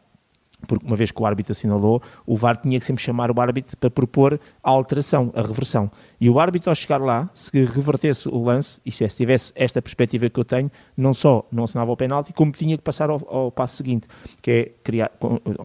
porque 0.68 0.86
uma 0.86 0.96
vez 0.96 1.12
que 1.12 1.22
o 1.22 1.26
árbitro 1.26 1.52
assinalou, 1.52 2.02
o 2.26 2.36
VAR 2.36 2.58
tinha 2.58 2.80
que 2.80 2.86
sempre 2.86 3.04
chamar 3.04 3.32
o 3.32 3.42
árbitro 3.42 3.78
para 3.78 3.90
propor 3.90 4.40
a 4.64 4.70
alteração, 4.70 5.32
a 5.36 5.42
reversão. 5.42 5.90
E 6.20 6.30
o 6.30 6.40
árbitro, 6.40 6.70
ao 6.70 6.76
chegar 6.76 7.02
lá, 7.02 7.30
se 7.34 7.64
revertesse 7.66 8.28
o 8.28 8.44
lance, 8.44 8.80
e 8.86 8.92
se 8.92 9.08
tivesse 9.08 9.52
esta 9.56 9.82
perspectiva 9.82 10.30
que 10.30 10.40
eu 10.40 10.46
tenho, 10.46 10.70
não 10.96 11.14
só 11.14 11.48
não 11.52 11.64
assinava 11.64 11.92
o 11.92 11.98
penalti, 11.98 12.34
como 12.34 12.52
tinha 12.52 12.78
que 12.78 12.84
passar 12.84 13.10
ao, 13.10 13.22
ao 13.28 13.52
passo 13.52 13.78
seguinte, 13.78 14.08
que 14.42 14.52
é 14.52 14.72
criar, 14.84 15.12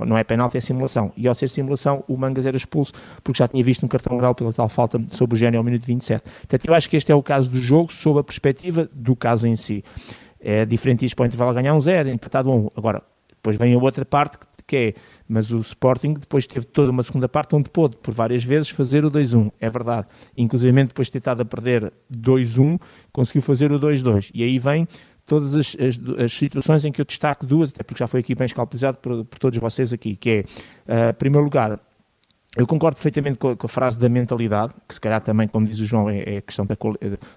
não 0.06 0.16
é 0.16 0.24
penalti, 0.24 0.56
é 0.56 0.60
simulação. 0.60 1.12
E 1.16 1.26
ao 1.26 1.34
ser 1.34 1.48
simulação, 1.48 2.04
o 2.08 2.16
Mangas 2.16 2.46
era 2.46 2.56
expulso, 2.56 2.92
porque 3.22 3.38
já 3.38 3.48
tinha 3.48 3.62
visto 3.62 3.84
um 3.84 3.88
cartão 3.88 4.12
amarelo 4.12 4.34
pela 4.34 4.52
tal 4.52 4.68
falta 4.68 5.00
sobre 5.10 5.34
o 5.34 5.38
Gênio 5.38 5.58
ao 5.58 5.64
minuto 5.64 5.84
27. 5.84 6.22
Portanto, 6.22 6.64
eu 6.66 6.74
acho 6.74 6.88
que 6.88 6.96
este 6.96 7.10
é 7.10 7.14
o 7.14 7.22
caso 7.22 7.50
do 7.50 7.56
jogo, 7.56 7.92
sob 7.92 8.20
a 8.20 8.24
perspectiva 8.24 8.88
do 8.92 9.16
caso 9.16 9.48
em 9.48 9.56
si. 9.56 9.84
É 10.40 10.64
diferente 10.64 11.04
isto 11.04 11.16
para 11.16 11.24
o 11.24 11.26
intervalo 11.26 11.54
ganhar 11.54 11.74
um 11.74 11.80
zero, 11.80 12.08
empatado 12.10 12.50
um. 12.50 12.68
Agora, 12.76 13.02
depois 13.30 13.56
vem 13.56 13.74
a 13.74 13.78
outra 13.78 14.04
parte 14.04 14.38
que 14.38 14.46
que 14.66 14.76
é, 14.76 14.94
mas 15.28 15.50
o 15.50 15.58
Sporting 15.58 16.14
depois 16.14 16.46
teve 16.46 16.66
toda 16.66 16.90
uma 16.90 17.02
segunda 17.02 17.28
parte 17.28 17.54
onde 17.54 17.68
pôde, 17.70 17.96
por 17.96 18.12
várias 18.12 18.42
vezes, 18.42 18.70
fazer 18.70 19.04
o 19.04 19.10
2-1, 19.10 19.52
é 19.60 19.68
verdade. 19.68 20.08
Inclusive, 20.36 20.84
depois 20.84 21.08
de 21.08 21.12
ter 21.12 21.18
estado 21.18 21.42
a 21.42 21.44
perder 21.44 21.92
2-1, 22.12 22.80
conseguiu 23.12 23.42
fazer 23.42 23.72
o 23.72 23.78
2-2. 23.78 24.30
E 24.34 24.42
aí 24.42 24.58
vem 24.58 24.88
todas 25.26 25.54
as, 25.56 25.76
as, 25.78 25.98
as, 26.20 26.32
situações 26.32 26.84
em 26.84 26.92
que 26.92 27.00
eu 27.00 27.04
destaco 27.04 27.46
duas, 27.46 27.70
até 27.70 27.82
porque 27.82 27.98
já 27.98 28.06
foi 28.06 28.20
aqui 28.20 28.34
bem 28.34 28.46
escalpelizado 28.46 28.98
por, 28.98 29.24
por 29.24 29.38
todos 29.38 29.58
vocês 29.58 29.92
aqui, 29.92 30.16
que 30.16 30.44
é, 30.86 31.10
uh, 31.10 31.14
primeiro 31.14 31.44
lugar, 31.44 31.80
eu 32.56 32.66
concordo 32.66 32.96
perfeitamente 32.96 33.38
com 33.38 33.50
a, 33.50 33.56
com 33.56 33.66
a, 33.66 33.68
frase 33.68 33.98
da 33.98 34.08
mentalidade, 34.08 34.72
que 34.86 34.94
se 34.94 35.00
calhar 35.00 35.20
também, 35.20 35.48
como 35.48 35.66
diz 35.66 35.78
o 35.80 35.86
João, 35.86 36.08
é, 36.08 36.36
é 36.36 36.40
questão 36.40 36.64
da, 36.64 36.76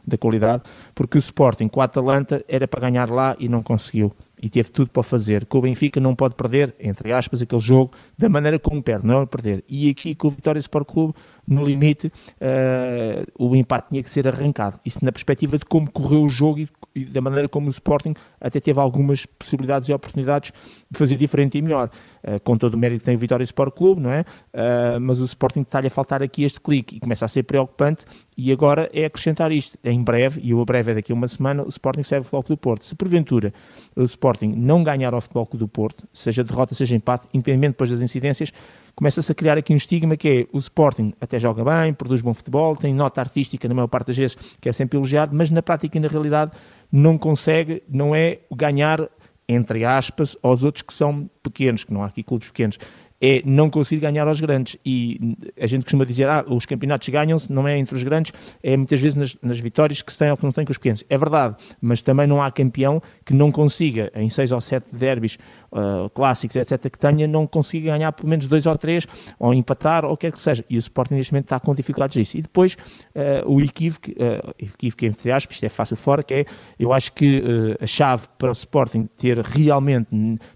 da 0.05 0.17
qualidade, 0.17 0.63
porque 0.93 1.17
o 1.17 1.19
Sporting 1.19 1.67
com 1.67 1.81
a 1.81 1.85
Atalanta 1.85 2.43
era 2.47 2.67
para 2.67 2.81
ganhar 2.81 3.09
lá 3.09 3.35
e 3.39 3.49
não 3.49 3.63
conseguiu 3.63 4.13
e 4.41 4.49
teve 4.49 4.69
tudo 4.69 4.89
para 4.89 5.03
fazer. 5.03 5.45
Que 5.45 5.57
o 5.57 5.61
Benfica 5.61 5.99
não 5.99 6.15
pode 6.15 6.35
perder, 6.35 6.75
entre 6.79 7.11
aspas, 7.11 7.41
aquele 7.41 7.61
jogo 7.61 7.91
da 8.17 8.29
maneira 8.29 8.59
como 8.59 8.81
perde, 8.81 9.05
não 9.05 9.21
é 9.21 9.25
perder. 9.25 9.63
E 9.67 9.89
aqui 9.89 10.15
com 10.15 10.27
o 10.27 10.31
Vitória 10.31 10.59
Sport 10.59 10.87
Clube, 10.87 11.13
no 11.47 11.63
limite, 11.63 12.07
uh, 12.07 13.25
o 13.37 13.55
empate 13.55 13.89
tinha 13.89 14.03
que 14.03 14.09
ser 14.09 14.27
arrancado. 14.27 14.79
Isso 14.85 15.03
na 15.03 15.11
perspectiva 15.11 15.57
de 15.57 15.65
como 15.65 15.89
correu 15.89 16.23
o 16.23 16.29
jogo 16.29 16.59
e, 16.59 16.69
e, 16.93 17.05
da 17.05 17.21
maneira 17.21 17.47
como 17.47 17.67
o 17.67 17.69
Sporting 17.69 18.13
até 18.41 18.59
teve 18.59 18.79
algumas 18.79 19.25
possibilidades 19.25 19.87
e 19.87 19.93
oportunidades 19.93 20.51
de 20.91 20.97
fazer 20.97 21.15
diferente 21.15 21.57
e 21.57 21.61
melhor. 21.61 21.89
Uh, 22.23 22.39
com 22.41 22.57
todo 22.57 22.73
o 22.73 22.77
mérito 22.77 23.05
tem 23.05 23.15
o 23.15 23.17
Vitória 23.17 23.43
Sport 23.43 23.73
Clube, 23.75 24.01
não 24.01 24.11
é? 24.11 24.21
Uh, 24.21 24.99
mas 24.99 25.21
o 25.21 25.25
Sporting 25.25 25.61
está-lhe 25.61 25.87
a 25.87 25.91
faltar 25.91 26.21
aqui 26.21 26.43
este 26.43 26.59
clique 26.59 26.97
e 26.97 26.99
começa 26.99 27.23
a 27.23 27.27
ser 27.29 27.43
preocupante 27.43 28.05
e 28.37 28.51
agora 28.51 28.89
é 28.93 29.05
acrescentar 29.05 29.51
isto. 29.51 29.77
Em 29.83 30.03
breve, 30.03 30.41
e 30.43 30.53
o 30.53 30.63
breve 30.65 30.91
é 30.91 30.95
daqui 30.95 31.11
a 31.11 31.15
uma 31.15 31.27
semana, 31.27 31.63
o 31.63 31.69
Sporting 31.69 32.03
serve 32.03 32.27
o 32.27 32.29
Futebol 32.29 32.43
do 32.55 32.57
Porto. 32.57 32.85
Se 32.85 32.93
porventura 32.93 33.53
o 33.95 34.03
Sporting 34.03 34.53
não 34.55 34.83
ganhar 34.83 35.13
ao 35.13 35.21
Futebol 35.21 35.45
Clube 35.45 35.65
do 35.65 35.67
Porto, 35.67 36.07
seja 36.13 36.43
derrota, 36.43 36.75
seja 36.75 36.95
empate, 36.95 37.27
independente 37.33 37.71
depois 37.71 37.89
das 37.89 38.01
incidências, 38.01 38.51
começa-se 38.97 39.31
a 39.31 39.35
criar 39.35 39.59
aqui 39.59 39.71
um 39.71 39.77
estigma 39.77 40.17
que 40.17 40.27
é 40.27 40.47
o 40.51 40.57
Sporting 40.57 41.13
até 41.21 41.37
joga 41.37 41.63
bem, 41.63 41.93
produz 41.93 42.19
bom 42.19 42.33
futebol, 42.33 42.75
tem 42.75 42.95
nota 42.95 43.21
artística 43.21 43.67
na 43.67 43.75
maior 43.75 43.87
parte 43.87 44.07
das 44.07 44.17
vezes, 44.17 44.35
que 44.59 44.67
é 44.67 44.73
sempre 44.73 44.97
elogiado, 44.97 45.35
mas 45.35 45.51
na 45.51 45.61
prática 45.61 45.97
e 45.97 46.01
na 46.01 46.07
realidade 46.07 46.51
não 46.91 47.15
consegue, 47.15 47.83
não 47.87 48.15
é 48.15 48.39
ganhar 48.51 49.07
entre 49.49 49.85
aspas, 49.85 50.35
aos 50.43 50.65
outros 50.65 50.81
que 50.81 50.93
são 50.93 51.29
pequenos, 51.41 51.85
que 51.85 51.93
não 51.93 52.03
há 52.03 52.07
aqui 52.07 52.21
clubes 52.21 52.49
pequenos, 52.49 52.77
é 53.21 53.41
não 53.45 53.69
conseguir 53.69 54.01
ganhar 54.01 54.27
aos 54.27 54.39
grandes. 54.39 54.77
E 54.85 55.35
a 55.59 55.67
gente 55.67 55.83
costuma 55.83 56.05
dizer, 56.05 56.29
ah, 56.29 56.45
os 56.47 56.65
campeonatos 56.65 57.09
ganham-se, 57.09 57.51
não 57.51 57.67
é 57.67 57.77
entre 57.77 57.95
os 57.95 58.03
grandes, 58.03 58.31
é 58.61 58.77
muitas 58.77 58.99
vezes 58.99 59.15
nas, 59.15 59.37
nas, 59.41 59.59
vitórias 59.59 60.01
que 60.01 60.11
se 60.11 60.19
tem 60.19 60.29
ou 60.29 60.37
que 60.37 60.43
não 60.43 60.51
tem 60.51 60.65
com 60.65 60.71
os 60.71 60.77
pequenos. 60.77 61.03
É 61.09 61.17
verdade, 61.17 61.55
mas 61.81 62.01
também 62.01 62.27
não 62.27 62.41
há 62.41 62.51
campeão 62.51 63.01
que 63.25 63.33
não 63.33 63.51
consiga, 63.51 64.11
em 64.15 64.29
seis 64.29 64.51
ou 64.51 64.61
sete 64.61 64.87
derbys 64.93 65.37
uh, 65.71 66.09
clássicos, 66.11 66.55
etc., 66.55 66.89
que 66.91 66.99
tenha, 66.99 67.27
não 67.27 67.47
consiga 67.47 67.91
ganhar 67.91 68.11
pelo 68.11 68.29
menos 68.29 68.47
dois 68.47 68.65
ou 68.65 68.77
três, 68.77 69.07
ou 69.39 69.53
empatar, 69.53 70.05
ou 70.05 70.13
o 70.13 70.17
que 70.17 70.27
quer 70.27 70.31
que 70.31 70.41
seja. 70.41 70.63
E 70.69 70.77
o 70.77 70.79
Sporting 70.79 71.15
neste 71.15 71.33
momento 71.33 71.45
está 71.45 71.59
com 71.59 71.73
dificuldades 71.73 72.15
disso. 72.15 72.37
E 72.37 72.41
depois 72.41 72.77
uh, 73.15 73.51
o 73.51 73.61
equívoco, 73.61 74.11
uh, 74.11 74.53
equívoco 74.59 75.05
entre 75.05 75.31
aspas, 75.31 75.55
isto 75.55 75.65
é 75.65 75.69
fácil 75.69 75.97
fora, 75.97 76.21
que 76.21 76.33
é, 76.33 76.45
eu 76.77 76.93
acho 76.93 77.13
que 77.13 77.39
uh, 77.39 77.83
a 77.83 77.87
chave 77.87 78.27
para 78.37 78.49
o 78.49 78.53
Sporting 78.53 79.09
ter 79.17 79.39
realmente 79.39 80.07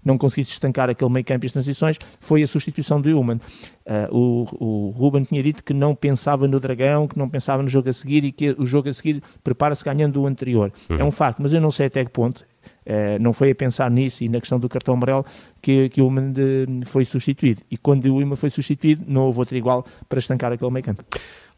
não 0.04 0.16
conseguido 0.16 0.48
estancar 0.48 0.88
aquele 0.88 1.10
meio 1.10 1.24
campo 1.24 1.44
e 1.44 1.46
as 1.46 1.52
transições 1.52 1.98
foi 2.20 2.42
a 2.42 2.46
substituição 2.52 3.00
do 3.00 3.18
Human. 3.18 3.36
Uh, 3.84 4.16
o, 4.16 4.88
o 4.88 4.90
Ruben 4.90 5.24
tinha 5.24 5.42
dito 5.42 5.64
que 5.64 5.74
não 5.74 5.94
pensava 5.94 6.46
no 6.46 6.60
Dragão, 6.60 7.08
que 7.08 7.18
não 7.18 7.28
pensava 7.28 7.62
no 7.62 7.68
jogo 7.68 7.88
a 7.88 7.92
seguir 7.92 8.24
e 8.24 8.32
que 8.32 8.54
o 8.58 8.66
jogo 8.66 8.88
a 8.88 8.92
seguir 8.92 9.22
prepara-se 9.42 9.84
ganhando 9.84 10.20
o 10.20 10.26
anterior. 10.26 10.72
Uhum. 10.88 10.96
É 10.96 11.04
um 11.04 11.10
facto, 11.10 11.42
mas 11.42 11.52
eu 11.52 11.60
não 11.60 11.70
sei 11.70 11.86
até 11.86 12.04
que 12.04 12.10
ponto. 12.10 12.44
Uh, 12.84 13.20
não 13.20 13.32
foi 13.32 13.50
a 13.50 13.54
pensar 13.54 13.90
nisso 13.90 14.24
e 14.24 14.28
na 14.28 14.40
questão 14.40 14.58
do 14.58 14.68
cartão 14.68 14.94
amarelo 14.94 15.24
que, 15.60 15.88
que 15.88 16.00
o 16.00 16.06
Human 16.06 16.32
foi 16.86 17.04
substituído. 17.04 17.62
E 17.70 17.76
quando 17.76 18.06
o 18.06 18.16
Human 18.16 18.36
foi 18.36 18.50
substituído, 18.50 19.04
não 19.06 19.22
houve 19.22 19.38
outro 19.38 19.56
igual 19.56 19.84
para 20.08 20.18
estancar 20.18 20.52
aquele 20.52 20.70
meio 20.70 20.84
campo. 20.84 21.04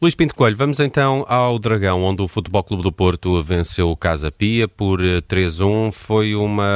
Luís 0.01 0.13
Pinto 0.13 0.35
Coelho, 0.35 0.57
vamos 0.57 0.81
então 0.81 1.25
ao 1.25 1.57
Dragão, 1.57 2.03
onde 2.03 2.21
o 2.21 2.27
Futebol 2.27 2.61
Clube 2.61 2.83
do 2.83 2.91
Porto 2.91 3.41
venceu 3.41 3.89
o 3.89 3.95
Casa 3.95 4.29
Pia 4.29 4.67
por 4.67 4.99
3-1. 4.99 5.87
Eh, 5.87 5.91
Foi 5.91 6.35
uma 6.35 6.67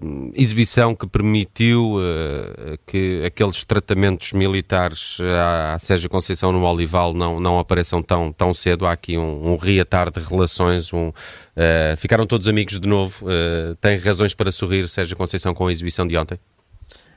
uh, 0.00 0.32
exibição 0.34 0.94
que 0.94 1.06
permitiu 1.06 1.96
uh, 1.96 2.78
que 2.86 3.22
aqueles 3.26 3.62
tratamentos 3.62 4.32
militares 4.32 5.18
à, 5.20 5.74
à 5.74 5.78
Sérgio 5.78 6.08
Conceição 6.08 6.50
no 6.50 6.64
Olival 6.64 7.12
não, 7.12 7.38
não 7.38 7.58
apareçam 7.58 8.02
tão, 8.02 8.32
tão 8.32 8.54
cedo. 8.54 8.86
Há 8.86 8.92
aqui 8.92 9.18
um, 9.18 9.52
um 9.52 9.56
reatar 9.56 10.10
de 10.10 10.20
relações. 10.20 10.94
Um, 10.94 11.08
uh, 11.08 11.12
ficaram 11.98 12.26
todos 12.26 12.48
amigos 12.48 12.80
de 12.80 12.88
novo. 12.88 13.26
tem 13.82 13.98
razões 13.98 14.32
para 14.32 14.50
sorrir 14.50 14.88
Sérgio 14.88 15.14
Conceição 15.14 15.52
com 15.52 15.66
a 15.66 15.72
exibição 15.72 16.06
de 16.06 16.16
ontem? 16.16 16.38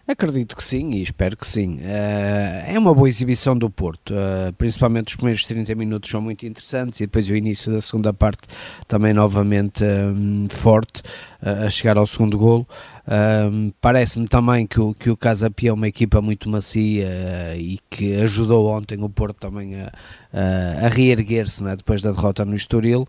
Acredito 0.06 0.58
que 0.58 0.64
sim 0.64 0.92
e 0.92 1.02
espero 1.02 1.38
que 1.38 1.48
sim. 1.48 1.78
Uh, 1.78 2.72
é 2.74 2.78
uma 2.78 2.94
boa 2.94 3.08
exibição 3.08 3.58
do 3.58 3.70
Porto, 3.70 4.14
uh, 4.14 4.52
principalmente 4.58 5.08
os 5.08 5.16
primeiros 5.16 5.46
30 5.46 5.74
minutos 5.76 6.12
são 6.12 6.20
muito 6.20 6.46
interessantes 6.46 7.00
e 7.00 7.06
depois 7.06 7.30
o 7.30 7.34
início 7.34 7.72
da 7.72 7.80
segunda 7.80 8.14
parte 8.14 8.42
também 8.86 9.14
novamente 9.14 9.82
um, 9.82 10.50
forte 10.50 11.02
uh, 11.42 11.68
a 11.68 11.70
chegar 11.70 11.96
ao 11.96 12.06
segundo 12.06 12.38
golo. 12.38 12.68
Parece-me 13.82 14.30
também 14.30 14.66
que 14.66 14.80
o, 14.80 14.94
que 14.94 15.10
o 15.10 15.18
Casa 15.18 15.52
Pia 15.52 15.72
é 15.72 15.74
uma 15.74 15.90
equipa 15.90 16.22
muito 16.22 16.50
macia 16.50 17.54
e 17.58 17.78
que 17.90 18.16
ajudou 18.22 18.68
ontem 18.68 18.98
o 19.04 19.10
Porto 19.10 19.36
também 19.36 19.76
a, 19.76 19.92
a 20.86 20.88
reerguer-se 20.88 21.68
é? 21.68 21.76
depois 21.76 22.02
da 22.02 22.14
derrota 22.14 22.46
no 22.46 22.56
Estoril, 22.56 23.06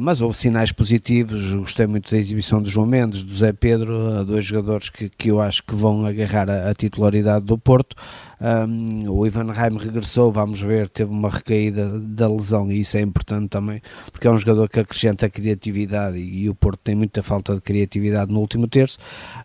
mas 0.00 0.20
houve 0.20 0.38
sinais 0.38 0.70
positivos, 0.70 1.52
gostei 1.54 1.88
muito 1.88 2.08
da 2.12 2.18
exibição 2.18 2.62
do 2.62 2.70
João 2.70 2.86
Mendes, 2.86 3.24
do 3.24 3.34
Zé 3.34 3.52
Pedro, 3.52 4.24
dois 4.24 4.44
jogadores 4.44 4.88
que, 4.88 5.08
que 5.08 5.32
eu 5.32 5.40
acho 5.40 5.64
que 5.64 5.74
vão 5.74 6.06
agarrar 6.06 6.31
a, 6.36 6.70
a 6.70 6.74
titularidade 6.74 7.44
do 7.44 7.58
Porto. 7.58 7.96
Um, 8.42 9.08
o 9.08 9.24
Ivan 9.24 9.52
Reim 9.52 9.78
regressou, 9.78 10.32
vamos 10.32 10.60
ver, 10.60 10.88
teve 10.88 11.12
uma 11.12 11.28
recaída 11.28 12.00
da 12.00 12.28
lesão 12.28 12.72
e 12.72 12.80
isso 12.80 12.96
é 12.96 13.00
importante 13.00 13.48
também, 13.48 13.80
porque 14.10 14.26
é 14.26 14.30
um 14.30 14.36
jogador 14.36 14.68
que 14.68 14.80
acrescenta 14.80 15.30
criatividade 15.30 16.18
e, 16.18 16.42
e 16.42 16.50
o 16.50 16.54
Porto 16.54 16.80
tem 16.82 16.96
muita 16.96 17.22
falta 17.22 17.54
de 17.54 17.60
criatividade 17.60 18.32
no 18.32 18.40
último 18.40 18.66
terço, 18.66 18.98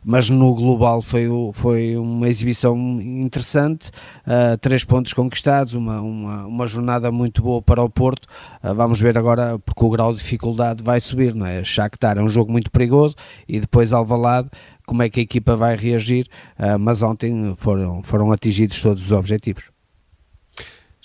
mas 0.04 0.32
no 0.32 0.56
global 0.56 1.04
foi, 1.04 1.28
foi 1.54 1.96
uma 1.96 2.28
exibição 2.28 2.76
interessante, 3.00 3.92
uh, 4.26 4.58
três 4.60 4.84
pontos 4.84 5.14
conquistados, 5.14 5.76
uma, 5.76 6.02
uma, 6.02 6.46
uma 6.48 6.68
jornada 6.68 7.12
muito 7.12 7.44
boa 7.44 7.62
para 7.62 7.84
o 7.84 7.90
Porto. 7.90 8.26
Uh, 8.64 8.74
vamos 8.74 9.00
ver 9.00 9.16
agora, 9.16 9.60
porque 9.60 9.86
o 9.86 9.90
grau 9.92 10.12
de 10.12 10.20
dificuldade 10.20 10.84
vai 10.84 11.00
subir, 11.00 11.36
não 11.36 11.46
é? 11.46 11.64
Shakhtar 11.64 12.18
é 12.18 12.22
um 12.22 12.30
jogo 12.30 12.52
muito 12.52 12.72
perigoso 12.72 13.16
e 13.48 13.60
depois 13.60 13.94
Alvalade 13.94 14.50
como 14.88 15.04
é 15.04 15.10
que 15.10 15.20
a 15.20 15.24
equipa 15.24 15.56
vai 15.56 15.76
reagir, 15.76 16.26
uh, 16.58 16.80
mas 16.80 17.04
ontem 17.04 17.54
foram, 17.58 18.02
foram 18.02 18.32
atingidos 18.32 18.82
todos 18.82 19.04
os 19.04 19.12
objetivos. 19.12 19.70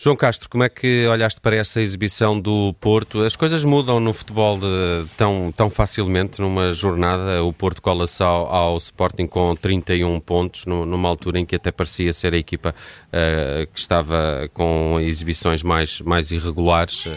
João 0.04 0.16
Castro, 0.16 0.48
como 0.48 0.64
é 0.64 0.68
que 0.68 1.06
olhaste 1.06 1.40
para 1.40 1.54
essa 1.54 1.80
exibição 1.80 2.40
do 2.40 2.74
Porto? 2.80 3.22
As 3.22 3.36
coisas 3.36 3.62
mudam 3.62 4.00
no 4.00 4.12
futebol 4.12 4.58
de, 4.58 5.06
tão, 5.16 5.52
tão 5.56 5.70
facilmente 5.70 6.40
numa 6.40 6.72
jornada. 6.72 7.44
O 7.44 7.52
Porto 7.52 7.80
cola-se 7.80 8.20
ao, 8.20 8.52
ao, 8.52 8.76
Sporting 8.78 9.28
com 9.28 9.54
31 9.54 10.18
pontos, 10.18 10.66
no, 10.66 10.84
numa 10.84 11.08
altura 11.08 11.38
em 11.38 11.46
que 11.46 11.54
até 11.54 11.70
parecia 11.70 12.12
ser 12.12 12.34
a 12.34 12.36
equipa 12.36 12.74
uh, 13.08 13.72
que 13.72 13.78
estava 13.78 14.50
com 14.52 14.98
exibições 15.00 15.62
mais, 15.62 16.00
mais 16.00 16.32
irregulares. 16.32 17.06
Uh, 17.06 17.16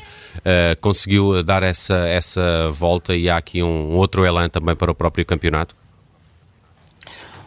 conseguiu 0.80 1.42
dar 1.42 1.64
essa, 1.64 1.98
essa 2.08 2.70
volta 2.70 3.16
e 3.16 3.28
há 3.30 3.38
aqui 3.38 3.64
um 3.64 3.96
outro 3.96 4.24
elan 4.24 4.48
também 4.48 4.76
para 4.76 4.92
o 4.92 4.96
próprio 4.96 5.26
campeonato? 5.26 5.76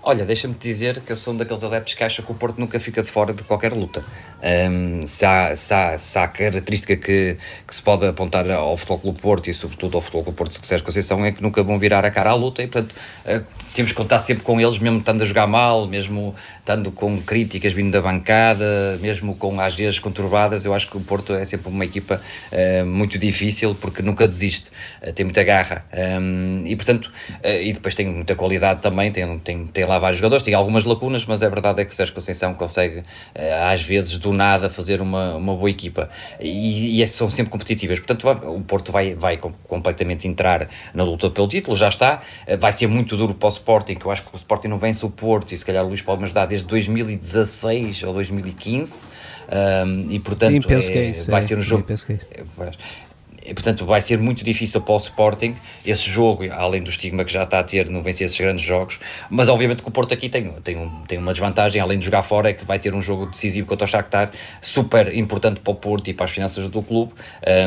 Olha, 0.01 0.25
deixa-me 0.25 0.55
dizer 0.55 1.01
que 1.01 1.13
eu 1.13 1.17
sou 1.17 1.35
um 1.35 1.37
daqueles 1.37 1.63
adeptos 1.65 1.95
que 1.95 2.05
acha 2.05 2.23
que 2.23 2.31
o 2.31 2.35
Porto 2.35 2.59
nunca 2.59 2.79
fica 2.79 3.03
de 3.03 3.11
fora 3.11 3.35
de 3.35 3.43
qualquer 3.43 3.73
luta. 3.73 4.05
Um, 4.41 5.05
se, 5.05 5.27
há, 5.27 5.57
se, 5.57 5.75
há, 5.75 5.99
se 5.99 6.19
há 6.19 6.29
característica 6.29 6.97
que, 6.97 7.37
que 7.67 7.75
se 7.75 7.83
pode 7.83 8.07
apontar 8.07 8.49
ao 8.49 8.77
Futebol 8.77 8.99
Clube 9.01 9.21
Porto 9.21 9.51
e 9.51 9.55
sobretudo 9.55 9.97
ao 9.97 10.01
Futebol 10.01 10.23
Clube 10.23 10.39
Porto 10.39 10.61
de 10.61 10.67
Sérgio 10.67 10.87
Conceição 10.87 11.25
é 11.25 11.33
que 11.33 11.43
nunca 11.43 11.63
vão 11.65 11.79
virar 11.79 12.05
a 12.05 12.11
cara 12.11 12.31
à 12.31 12.35
luta 12.35 12.63
e 12.63 12.69
portanto 12.69 12.93
uh, 12.93 13.45
temos 13.75 13.91
que 13.91 13.97
contar 13.97 14.21
sempre 14.21 14.45
com 14.45 14.61
eles, 14.61 14.79
mesmo 14.79 14.99
estando 15.01 15.23
a 15.23 15.25
jogar 15.27 15.49
mal, 15.49 15.87
mesmo 15.89 16.35
estando 16.61 16.93
com 16.93 17.21
críticas 17.21 17.73
vindo 17.73 17.91
da 17.91 18.01
bancada, 18.01 18.99
mesmo 19.01 19.35
com 19.35 19.61
às 19.61 19.75
vezes 19.75 19.99
conturbadas, 19.99 20.65
eu 20.65 20.73
acho 20.73 20.89
que 20.89 20.97
o 20.97 21.01
Porto 21.01 21.35
é 21.35 21.45
sempre 21.45 21.69
uma 21.69 21.85
equipa 21.85 22.23
uh, 22.53 22.87
muito 22.87 23.19
difícil 23.19 23.75
porque 23.75 24.01
nunca 24.01 24.29
desiste, 24.29 24.71
uh, 25.03 25.13
tem 25.13 25.25
muita 25.25 25.43
garra 25.43 25.85
um, 26.21 26.63
e 26.65 26.77
portanto, 26.77 27.11
e 27.45 27.73
depois 27.73 27.95
tem 27.95 28.07
muita 28.07 28.37
qualidade 28.37 28.81
também, 28.81 29.11
tem, 29.11 29.39
tem, 29.41 29.67
tem 29.67 29.85
lá 29.85 29.98
vários 29.99 30.19
jogadores, 30.19 30.43
tem 30.43 30.55
algumas 30.55 30.85
lacunas, 30.85 31.25
mas 31.27 31.43
a 31.43 31.49
verdade 31.49 31.83
é 31.83 31.85
que 31.85 31.95
Sérgio 31.95 32.15
Conceição 32.15 32.55
consegue, 32.55 33.03
eh, 33.35 33.73
às 33.73 33.83
vezes, 33.83 34.19
do 34.19 34.33
nada, 34.33 34.71
fazer 34.71 35.01
uma, 35.01 35.35
uma 35.35 35.55
boa 35.55 35.71
equipa 35.71 36.09
e, 36.41 37.03
e 37.03 37.09
são 37.09 37.29
sempre 37.31 37.51
competitivas. 37.51 37.99
Portanto, 37.99 38.25
vai, 38.25 38.35
o 38.35 38.61
Porto 38.61 38.93
vai, 38.93 39.15
vai 39.15 39.39
completamente 39.67 40.27
entrar 40.27 40.69
na 40.95 41.05
luta 41.05 41.31
pelo 41.31 41.49
título, 41.49 41.77
já 41.77 41.89
está. 41.89 42.21
Eh, 42.47 42.57
vai 42.57 42.73
ser 42.73 42.87
muito 42.87 43.17
duro 43.17 43.35
para 43.35 43.47
o 43.47 43.51
Sporting, 43.51 43.95
que 43.95 44.07
eu 44.07 44.11
acho 44.11 44.23
que 44.23 44.35
o 44.35 44.37
Sporting 44.37 44.69
não 44.69 44.79
vence 44.79 45.05
o 45.05 45.11
Porto 45.11 45.53
e 45.53 45.59
se 45.59 45.65
calhar 45.65 45.85
o 45.85 45.89
Luís 45.89 46.03
pode 46.03 46.19
me 46.19 46.25
ajudar 46.25 46.47
desde 46.47 46.67
2016 46.67 48.03
ou 48.05 48.15
2015. 48.15 49.07
Um, 49.51 50.11
e 50.11 50.19
portanto 50.19 50.53
Sim, 50.53 50.61
penso 50.61 50.91
é, 50.91 50.93
que 50.93 50.99
é 50.99 51.05
isso, 51.05 51.31
vai 51.31 51.41
é, 51.41 51.43
ser 51.43 51.57
um 51.57 51.63
jogo. 51.63 51.83
Penso 51.83 52.07
que 52.07 52.13
é 52.13 52.17
isso. 52.17 52.27
É, 52.31 53.08
e, 53.49 53.55
portanto, 53.55 53.87
vai 53.87 54.03
ser 54.03 54.19
muito 54.19 54.45
difícil 54.45 54.81
para 54.83 54.93
o 54.93 54.97
Sporting 54.99 55.57
esse 55.87 56.09
jogo, 56.09 56.45
além 56.53 56.83
do 56.83 56.91
estigma 56.91 57.25
que 57.25 57.33
já 57.33 57.45
está 57.45 57.61
a 57.61 57.65
ter 57.65 57.89
no 57.89 58.03
vencer 58.03 58.27
esses 58.27 58.39
grandes 58.39 58.63
jogos. 58.63 59.01
Mas, 59.31 59.49
obviamente, 59.49 59.83
que 59.83 59.89
o 59.89 59.91
Porto 59.91 60.13
aqui 60.13 60.29
tem, 60.29 60.51
tem, 60.63 60.77
um, 60.77 61.03
tem 61.07 61.17
uma 61.17 61.33
desvantagem, 61.33 61.81
além 61.81 61.99
de 61.99 62.05
jogar 62.05 62.23
fora, 62.23 62.51
é 62.51 62.53
que 62.53 62.67
vai 62.67 62.79
ter 62.79 62.95
um 62.95 63.01
jogo 63.01 63.25
decisivo 63.25 63.67
contra 63.67 63.87
o 63.87 63.89
Shakhtar, 63.89 64.33
super 64.61 65.17
importante 65.17 65.61
para 65.61 65.73
o 65.73 65.75
Porto 65.75 66.09
e 66.09 66.15
para 66.15 66.27
as 66.27 66.31
finanças 66.31 66.69
do 66.69 66.83
clube. 66.83 67.15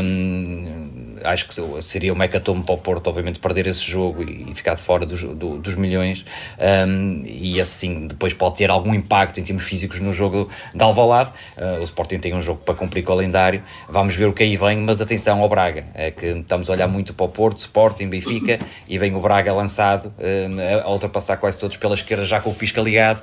Um, 0.04 1.16
acho 1.24 1.48
que 1.48 1.82
seria 1.82 2.14
um 2.14 2.22
hecatombe 2.22 2.64
para 2.64 2.76
o 2.76 2.78
Porto, 2.78 3.08
obviamente, 3.08 3.40
perder 3.40 3.66
esse 3.66 3.82
jogo 3.82 4.22
e, 4.22 4.52
e 4.52 4.54
ficar 4.54 4.76
de 4.76 4.82
fora 4.82 5.04
dos, 5.04 5.24
do, 5.24 5.58
dos 5.58 5.76
milhões. 5.76 6.24
Um, 6.60 7.24
e 7.26 7.60
assim, 7.60 8.06
depois 8.06 8.36
pode 8.36 8.58
ter 8.58 8.70
algum 8.70 8.94
impacto 8.94 9.40
em 9.40 9.44
termos 9.44 9.64
físicos 9.64 10.00
no 10.00 10.14
jogo 10.14 10.48
de 10.76 10.84
Alvalade. 10.84 11.32
Uh, 11.58 11.82
o 11.82 11.84
Sporting 11.84 12.20
tem 12.20 12.36
um 12.36 12.42
jogo 12.42 12.62
para 12.64 12.76
cumprir 12.76 13.04
calendário. 13.04 13.64
Vamos 13.90 14.16
ver 14.16 14.28
o 14.28 14.34
que 14.34 14.44
aí 14.44 14.56
vem, 14.56 14.78
mas 14.78 15.02
atenção 15.02 15.42
ao 15.42 15.50
Braga 15.50 15.71
Braga, 15.72 15.86
é 15.94 16.12
que 16.12 16.26
estamos 16.26 16.70
a 16.70 16.74
olhar 16.74 16.88
muito 16.88 17.14
para 17.14 17.26
o 17.26 17.30
Porto, 17.30 17.60
Sporting, 17.60 18.10
Benfica, 18.10 18.60
e 18.88 18.98
vem 18.98 19.16
o 19.16 19.22
Braga 19.22 19.54
lançado 19.54 20.14
um, 20.20 20.82
a 20.84 20.92
ultrapassar 20.92 21.38
quase 21.38 21.58
todos 21.58 21.78
pela 21.78 21.94
esquerda, 21.94 22.26
já 22.26 22.42
com 22.42 22.50
o 22.50 22.54
pisca 22.56 22.82
ligado, 22.82 23.22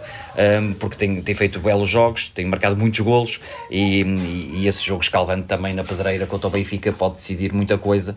um, 0.60 0.72
porque 0.74 0.96
tem, 0.96 1.22
tem 1.22 1.34
feito 1.34 1.60
belos 1.60 1.88
jogos, 1.88 2.30
tem 2.30 2.46
marcado 2.46 2.76
muitos 2.76 3.00
golos, 3.00 3.40
e, 3.70 4.02
e, 4.02 4.50
e 4.60 4.66
esse 4.66 4.82
jogo 4.84 5.02
escalvando 5.02 5.44
também 5.44 5.74
na 5.74 5.84
pedreira 5.84 6.26
contra 6.26 6.48
o 6.48 6.50
Benfica 6.50 6.92
pode 6.92 7.14
decidir 7.14 7.52
muita 7.52 7.76
coisa 7.76 8.16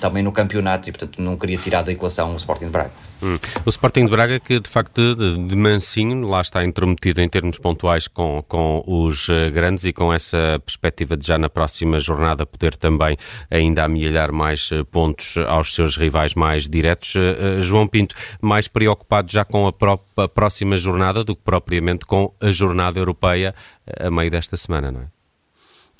também 0.00 0.22
no 0.22 0.32
campeonato, 0.32 0.88
e 0.88 0.92
portanto 0.92 1.20
não 1.20 1.36
queria 1.36 1.56
tirar 1.56 1.82
da 1.82 1.92
equação 1.92 2.32
o 2.32 2.36
Sporting 2.36 2.66
de 2.66 2.70
Braga. 2.70 2.92
Hum. 3.22 3.38
O 3.64 3.68
Sporting 3.70 4.04
de 4.04 4.10
Braga 4.10 4.38
que 4.38 4.60
de 4.60 4.68
facto 4.68 5.14
de, 5.14 5.46
de 5.46 5.56
mansinho 5.56 6.26
lá 6.28 6.40
está 6.40 6.64
intrometido 6.64 7.20
em 7.20 7.28
termos 7.28 7.58
pontuais 7.58 8.06
com, 8.06 8.44
com 8.46 8.84
os 8.86 9.28
uh, 9.28 9.50
grandes 9.52 9.84
e 9.84 9.92
com 9.92 10.12
essa 10.12 10.60
perspectiva 10.64 11.16
de 11.16 11.26
já 11.26 11.38
na 11.38 11.48
próxima 11.48 11.98
jornada 11.98 12.44
poder 12.44 12.76
também 12.76 13.16
ainda 13.50 13.84
amealhar 13.84 14.32
mais 14.32 14.70
uh, 14.70 14.84
pontos 14.84 15.36
aos 15.46 15.74
seus 15.74 15.96
rivais 15.96 16.34
mais 16.34 16.68
diretos. 16.68 17.14
Uh, 17.14 17.60
João 17.60 17.86
Pinto, 17.86 18.14
mais 18.40 18.68
preocupado 18.68 19.30
já 19.30 19.44
com 19.44 19.66
a, 19.66 19.72
pró 19.72 19.98
a, 20.16 20.28
próxima 20.28 20.76
jornada 20.76 21.24
do 21.24 21.34
que 21.34 21.42
propriamente 21.42 22.06
com 22.06 22.32
a 22.40 22.50
jornada 22.50 22.98
europeia 22.98 23.54
a 23.98 24.10
meio 24.10 24.30
desta 24.30 24.56
semana, 24.56 24.90
não 24.90 25.00
é? 25.00 25.06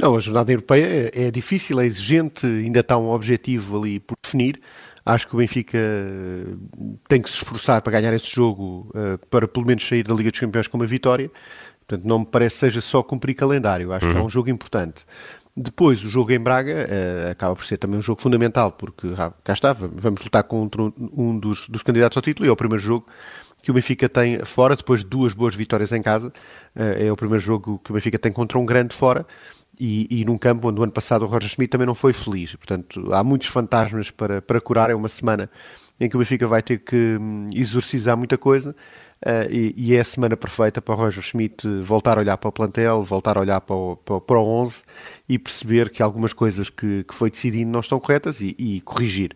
Não, 0.00 0.16
a 0.16 0.20
jornada 0.20 0.50
europeia 0.50 1.10
é, 1.14 1.26
é 1.26 1.30
difícil, 1.30 1.78
é 1.78 1.86
exigente, 1.86 2.44
ainda 2.44 2.80
está 2.80 2.98
um 2.98 3.10
objetivo 3.10 3.78
ali 3.80 4.00
por 4.00 4.16
definir. 4.22 4.60
Acho 5.06 5.28
que 5.28 5.34
o 5.34 5.38
Benfica 5.38 5.78
eh, 5.78 6.56
tem 7.06 7.22
que 7.22 7.30
se 7.30 7.36
esforçar 7.36 7.80
para 7.80 7.92
ganhar 7.92 8.12
esse 8.14 8.34
jogo, 8.34 8.90
para 9.30 9.46
pelo 9.46 9.66
menos 9.66 9.86
sair 9.86 10.02
da 10.02 10.14
Liga 10.14 10.30
dos 10.30 10.40
Campeões 10.40 10.66
com 10.66 10.78
uma 10.78 10.86
vitória. 10.86 11.30
Portanto, 11.86 12.08
não 12.08 12.20
me 12.20 12.26
parece 12.26 12.56
que 12.56 12.60
seja 12.60 12.80
só 12.80 13.02
cumprir 13.02 13.34
calendário. 13.34 13.92
Acho 13.92 14.06
uhum. 14.06 14.12
que 14.12 14.16
é 14.16 14.20
uhum. 14.20 14.26
um 14.26 14.30
jogo 14.30 14.50
importante. 14.50 15.04
Depois, 15.56 16.04
o 16.04 16.10
jogo 16.10 16.32
em 16.32 16.40
Braga 16.40 16.86
uh, 16.88 17.30
acaba 17.30 17.54
por 17.54 17.64
ser 17.64 17.76
também 17.76 17.96
um 17.96 18.02
jogo 18.02 18.20
fundamental, 18.20 18.72
porque 18.72 19.06
ah, 19.16 19.32
cá 19.44 19.52
está, 19.52 19.72
vamos 19.72 20.20
lutar 20.24 20.42
contra 20.42 20.82
um 20.82 21.38
dos, 21.38 21.68
dos, 21.68 21.80
candidatos 21.80 22.16
ao 22.16 22.22
título 22.22 22.44
e 22.44 22.48
é 22.48 22.52
o 22.52 22.56
primeiro 22.56 22.82
jogo 22.82 23.06
que 23.62 23.70
o 23.70 23.74
Benfica 23.74 24.08
tem 24.08 24.40
fora, 24.40 24.74
depois 24.74 25.00
de 25.00 25.06
duas 25.06 25.32
boas 25.32 25.54
vitórias 25.54 25.92
em 25.92 26.02
casa. 26.02 26.28
Uh, 26.74 27.06
é 27.06 27.12
o 27.12 27.16
primeiro 27.16 27.42
jogo 27.42 27.78
que 27.78 27.92
o 27.92 27.94
Benfica 27.94 28.18
tem 28.18 28.32
contra 28.32 28.58
um 28.58 28.66
grande 28.66 28.96
fora 28.96 29.24
e, 29.78 30.08
e 30.10 30.24
num 30.24 30.36
campo 30.36 30.68
onde 30.68 30.80
o 30.80 30.82
ano 30.82 30.92
passado 30.92 31.22
o 31.22 31.26
Roger 31.26 31.48
Schmidt 31.48 31.70
também 31.70 31.86
não 31.86 31.94
foi 31.94 32.12
feliz. 32.12 32.56
Portanto, 32.56 33.14
há 33.14 33.22
muitos 33.22 33.46
fantasmas 33.46 34.10
para, 34.10 34.42
para 34.42 34.60
curar. 34.60 34.90
É 34.90 34.94
uma 34.94 35.08
semana 35.08 35.48
em 36.00 36.08
que 36.08 36.16
o 36.16 36.18
Benfica 36.18 36.48
vai 36.48 36.62
ter 36.62 36.78
que 36.78 37.16
hum, 37.20 37.48
exorcizar 37.52 38.16
muita 38.16 38.36
coisa 38.36 38.74
uh, 39.22 39.50
e, 39.50 39.74
e, 39.76 39.96
é 39.96 40.00
a 40.00 40.04
semana 40.04 40.36
perfeita 40.36 40.80
para 40.80 40.94
o 40.94 40.98
Roger 40.98 41.22
Schmidt 41.22 41.66
voltar 41.82 42.18
a 42.18 42.20
olhar 42.20 42.36
para 42.36 42.48
o 42.48 42.52
plantel, 42.52 43.02
voltar 43.02 43.36
a 43.36 43.40
olhar 43.40 43.60
para 43.60 43.76
o, 43.76 43.96
para, 43.96 44.20
para 44.20 44.38
o 44.38 44.62
11 44.62 44.82
e 45.28 45.38
perceber 45.38 45.90
que 45.90 46.02
algumas 46.02 46.32
coisas 46.32 46.70
que, 46.70 47.04
que 47.04 47.14
foi 47.14 47.30
decidindo 47.30 47.70
não 47.70 47.80
estão 47.80 48.00
corretas 48.00 48.40
e, 48.40 48.54
e 48.58 48.80
corrigir. 48.80 49.34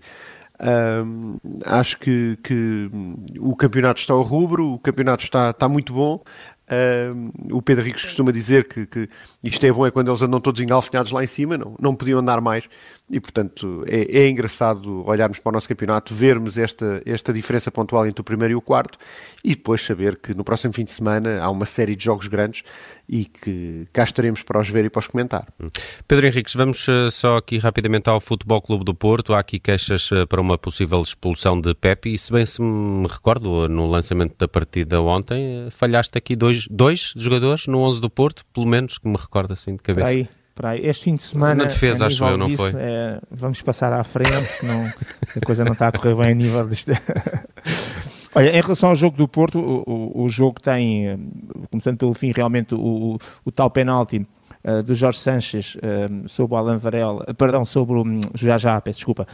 Um, 0.61 1.39
acho 1.65 1.99
que, 1.99 2.37
que, 2.43 2.91
o 3.39 3.55
campeonato 3.55 4.01
está 4.01 4.13
ao 4.13 4.23
rubro, 4.23 4.73
o 4.73 4.79
campeonato 4.79 5.23
está, 5.23 5.51
está 5.51 5.69
muito 5.69 5.93
bom. 5.93 6.23
Um, 6.71 7.31
o 7.57 7.63
Pedro 7.63 7.85
Ricos 7.85 8.03
costuma 8.03 8.31
dizer 8.31 8.67
que, 8.67 8.85
que, 8.85 9.09
isto 9.43 9.65
é 9.65 9.73
bom 9.73 9.87
é 9.87 9.91
quando 9.91 10.11
eles 10.11 10.21
andam 10.21 10.41
todos 10.41 10.61
engalfinhados 10.61 11.13
lá 11.13 11.25
em 11.25 11.27
cima, 11.27 11.57
não, 11.57 11.77
não 11.81 11.95
podiam 11.95 12.19
andar 12.19 12.41
mais. 12.41 12.65
E, 13.11 13.19
portanto, 13.19 13.85
é, 13.89 14.21
é, 14.21 14.29
engraçado 14.29 15.07
olharmos 15.07 15.39
para 15.39 15.51
o 15.51 15.53
nosso 15.53 15.67
campeonato, 15.67 16.15
vermos 16.15 16.59
esta, 16.59 17.03
esta 17.07 17.33
diferença 17.33 17.71
pontual 17.71 18.07
entre 18.07 18.21
o 18.21 18.25
primeiro 18.25 18.53
e 18.53 18.55
o 18.55 18.61
quarto 18.61 18.99
e 19.43 19.51
depois 19.51 19.85
saber 19.85 20.17
que 20.17 20.35
no 20.35 20.45
próximo 20.45 20.75
fim 20.75 20.85
de 20.85 20.93
semana 20.93 21.41
há 21.41 21.51
uma 21.51 21.65
série 21.65 21.97
de 21.97 22.05
jogos 22.05 22.27
grandes 22.27 22.63
e 23.09 23.25
que 23.25 23.87
cá 23.93 24.05
estaremos 24.05 24.43
para 24.43 24.61
os 24.61 24.69
ver 24.69 24.85
e 24.85 24.91
para 24.91 25.01
os 25.01 25.07
comentar. 25.07 25.47
Hum. 25.59 25.69
Pedro 26.07 26.27
Henriques, 26.27 26.55
vamos 26.55 26.87
uh, 26.87 27.11
só 27.11 27.39
aqui 27.39 27.57
rapidamente 27.57 28.11
ao 28.11 28.21
Futebol 28.21 28.61
Clube 28.61 28.85
do 28.85 28.95
Porto. 28.95 29.33
Há 29.33 29.39
aqui 29.39 29.59
queixas 29.59 30.11
uh, 30.11 30.27
para 30.27 30.41
uma 30.41 30.59
possível 30.59 31.01
expulsão 31.01 31.59
de 31.59 31.75
Pepe 31.75 32.13
e 32.13 32.19
se 32.19 32.31
bem 32.31 32.45
se 32.45 32.61
me 32.61 33.09
recordo, 33.09 33.69
no 33.69 33.87
lançamento 33.87 34.35
da 34.37 34.47
partida 34.47 35.01
ontem, 35.01 35.67
uh, 35.67 35.71
falhaste 35.71 36.19
aqui 36.19 36.37
dois, 36.37 36.67
dois 36.69 37.15
jogadores 37.17 37.67
no 37.67 37.79
11 37.81 38.01
do 38.03 38.11
Porto, 38.11 38.45
pelo 38.53 38.67
menos 38.67 38.99
que 38.99 39.09
me 39.09 39.17
recordo 39.17 39.53
assim 39.53 39.77
de 39.77 39.83
cabeça. 39.83 40.11
Aí 40.11 40.29
para 40.59 40.77
este 40.77 41.05
fim 41.05 41.15
de 41.15 41.23
semana. 41.23 41.55
Na 41.55 41.65
defesa, 41.67 42.07
acho 42.07 42.25
eu, 42.25 42.37
não 42.37 42.49
disso, 42.49 42.69
foi? 42.69 42.73
É, 42.75 43.21
vamos 43.31 43.63
passar 43.63 43.93
à 43.93 44.03
frente, 44.03 44.51
não, 44.65 44.87
a 44.87 45.47
coisa 45.47 45.65
não 45.65 45.73
está 45.73 45.87
a 45.87 45.93
correr 45.93 46.17
bem 46.17 46.33
a 46.33 46.35
nível 46.35 46.67
deste. 46.67 46.91
Olha, 48.35 48.51
em 48.51 48.61
relação 48.61 48.89
ao 48.89 48.97
jogo 48.97 49.17
do 49.17 49.29
Porto, 49.29 49.59
o, 49.59 49.85
o, 49.87 50.25
o, 50.25 50.29
jogo 50.29 50.61
tem, 50.61 51.31
começando 51.71 51.97
pelo 51.97 52.13
fim, 52.13 52.33
realmente 52.35 52.75
o, 52.75 53.19
o 53.45 53.53
tal 53.53 53.71
penalti 53.71 54.21
uh, 54.65 54.83
do 54.83 54.95
Jorge 54.95 55.19
Sanches 55.19 55.77
uh, 55.77 56.29
sobre 56.29 56.55
o 56.55 56.57
Alan 56.57 56.79
Varela, 56.79 57.25
perdão, 57.35 57.65
sobre 57.65 57.97
o 57.97 58.03
um, 58.03 58.21
já 58.35 58.59
já, 58.59 58.81
peço 58.81 58.99
desculpa, 58.99 59.27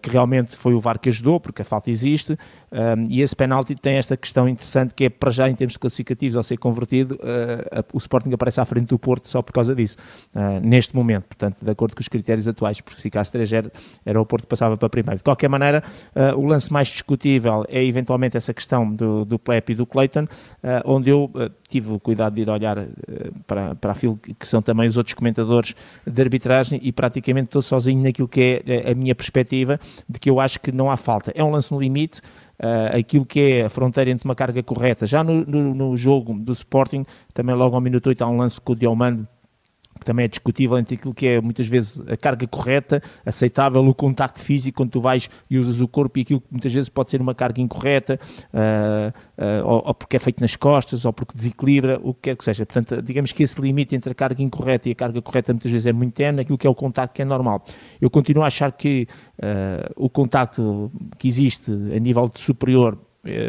que 0.00 0.10
realmente 0.10 0.56
foi 0.56 0.74
o 0.74 0.80
VAR 0.80 0.98
que 0.98 1.08
ajudou, 1.08 1.40
porque 1.40 1.62
a 1.62 1.64
falta 1.64 1.90
existe, 1.90 2.36
e 3.08 3.20
esse 3.20 3.34
penalti 3.34 3.74
tem 3.74 3.96
esta 3.96 4.16
questão 4.16 4.48
interessante 4.48 4.94
que 4.94 5.04
é 5.04 5.10
para 5.10 5.30
já 5.30 5.48
em 5.48 5.54
termos 5.54 5.76
classificativos 5.76 6.36
ao 6.36 6.42
ser 6.42 6.56
convertido, 6.56 7.18
o 7.92 7.98
Sporting 7.98 8.32
aparece 8.32 8.60
à 8.60 8.64
frente 8.64 8.88
do 8.88 8.98
Porto 8.98 9.28
só 9.28 9.42
por 9.42 9.52
causa 9.52 9.74
disso, 9.74 9.96
neste 10.62 10.94
momento, 10.94 11.24
portanto, 11.24 11.56
de 11.60 11.70
acordo 11.70 11.94
com 11.94 12.00
os 12.00 12.08
critérios 12.08 12.46
atuais, 12.46 12.80
porque 12.80 12.96
se 12.96 13.02
ficasse 13.02 13.32
3 13.32 13.52
era 14.04 14.20
o 14.20 14.26
Porto 14.26 14.46
passava 14.46 14.76
para 14.76 14.88
primeiro. 14.88 15.18
De 15.18 15.24
qualquer 15.24 15.48
maneira, 15.48 15.82
o 16.36 16.46
lance 16.46 16.72
mais 16.72 16.88
discutível 16.88 17.64
é 17.68 17.84
eventualmente 17.84 18.36
essa 18.36 18.52
questão 18.52 18.90
do, 18.92 19.24
do 19.24 19.40
e 19.68 19.74
do 19.74 19.86
Clayton, 19.86 20.26
onde 20.84 21.10
eu 21.10 21.30
tive 21.72 21.90
o 21.90 21.98
cuidado 21.98 22.34
de 22.34 22.42
ir 22.42 22.50
olhar 22.50 22.78
uh, 22.78 22.88
para, 23.46 23.74
para 23.74 23.92
aquilo 23.92 24.16
que 24.16 24.46
são 24.52 24.62
também 24.62 24.86
os 24.86 24.96
outros 24.96 25.14
comentadores 25.14 25.74
de 26.06 26.22
arbitragem 26.22 26.78
e 26.82 26.92
praticamente 26.92 27.46
estou 27.46 27.62
sozinho 27.62 28.02
naquilo 28.02 28.28
que 28.28 28.62
é 28.66 28.72
a, 28.72 28.88
eh, 28.88 28.92
a 28.92 28.94
minha 28.94 29.14
perspectiva 29.14 29.78
de 30.08 30.20
que 30.20 30.30
eu 30.30 30.38
acho 30.38 30.60
que 30.60 30.70
não 30.70 30.90
há 30.90 30.96
falta. 30.96 31.32
É 31.34 31.42
um 31.42 31.50
lance 31.50 31.72
no 31.72 31.80
limite, 31.80 32.20
uh, 32.60 32.96
aquilo 32.98 33.24
que 33.24 33.40
é 33.40 33.64
a 33.64 33.68
fronteira 33.68 34.10
entre 34.10 34.24
uma 34.24 34.34
carga 34.34 34.62
correta. 34.62 35.06
Já 35.06 35.24
no, 35.24 35.44
no, 35.44 35.74
no 35.74 35.96
jogo 35.96 36.34
do 36.34 36.52
Sporting, 36.52 37.04
também 37.34 37.54
logo 37.54 37.74
ao 37.74 37.80
minuto 37.80 38.06
8 38.08 38.22
há 38.22 38.28
um 38.28 38.36
lance 38.36 38.60
com 38.60 38.72
o 38.72 38.76
Diomando 38.76 39.26
também 40.04 40.24
é 40.24 40.28
discutível 40.28 40.78
entre 40.78 40.96
aquilo 40.96 41.14
que 41.14 41.26
é 41.26 41.40
muitas 41.40 41.66
vezes 41.66 42.00
a 42.08 42.16
carga 42.16 42.46
correta, 42.46 43.02
aceitável, 43.24 43.84
o 43.84 43.94
contacto 43.94 44.40
físico 44.40 44.76
quando 44.76 44.90
tu 44.90 45.00
vais 45.00 45.28
e 45.50 45.58
usas 45.58 45.80
o 45.80 45.88
corpo 45.88 46.18
e 46.18 46.22
aquilo 46.22 46.40
que 46.40 46.46
muitas 46.50 46.72
vezes 46.72 46.88
pode 46.88 47.10
ser 47.10 47.20
uma 47.20 47.34
carga 47.34 47.60
incorreta, 47.60 48.18
uh, 48.52 49.42
uh, 49.42 49.66
ou, 49.66 49.82
ou, 49.86 49.94
porque 49.94 50.16
é 50.16 50.18
feito 50.18 50.40
nas 50.40 50.56
costas, 50.56 51.04
ou 51.04 51.12
porque 51.12 51.34
desequilibra, 51.34 52.00
o 52.02 52.14
que 52.14 52.22
quer 52.22 52.36
que 52.36 52.44
seja. 52.44 52.64
Portanto, 52.66 53.02
digamos 53.02 53.32
que 53.32 53.42
esse 53.42 53.60
limite 53.60 53.94
entre 53.94 54.12
a 54.12 54.14
carga 54.14 54.42
incorreta 54.42 54.88
e 54.88 54.92
a 54.92 54.94
carga 54.94 55.20
correta 55.22 55.52
muitas 55.52 55.70
vezes 55.70 55.86
é 55.86 55.92
muito 55.92 56.14
tenue, 56.14 56.40
aquilo 56.40 56.58
que 56.58 56.66
é 56.66 56.70
o 56.70 56.74
contacto 56.74 57.14
que 57.14 57.22
é 57.22 57.24
normal. 57.24 57.64
Eu 58.00 58.10
continuo 58.10 58.42
a 58.44 58.46
achar 58.46 58.72
que 58.72 59.06
uh, 59.38 59.92
o 59.96 60.08
contacto 60.08 60.90
que 61.18 61.28
existe 61.28 61.70
a 61.70 61.98
nível 61.98 62.30
superior 62.34 62.98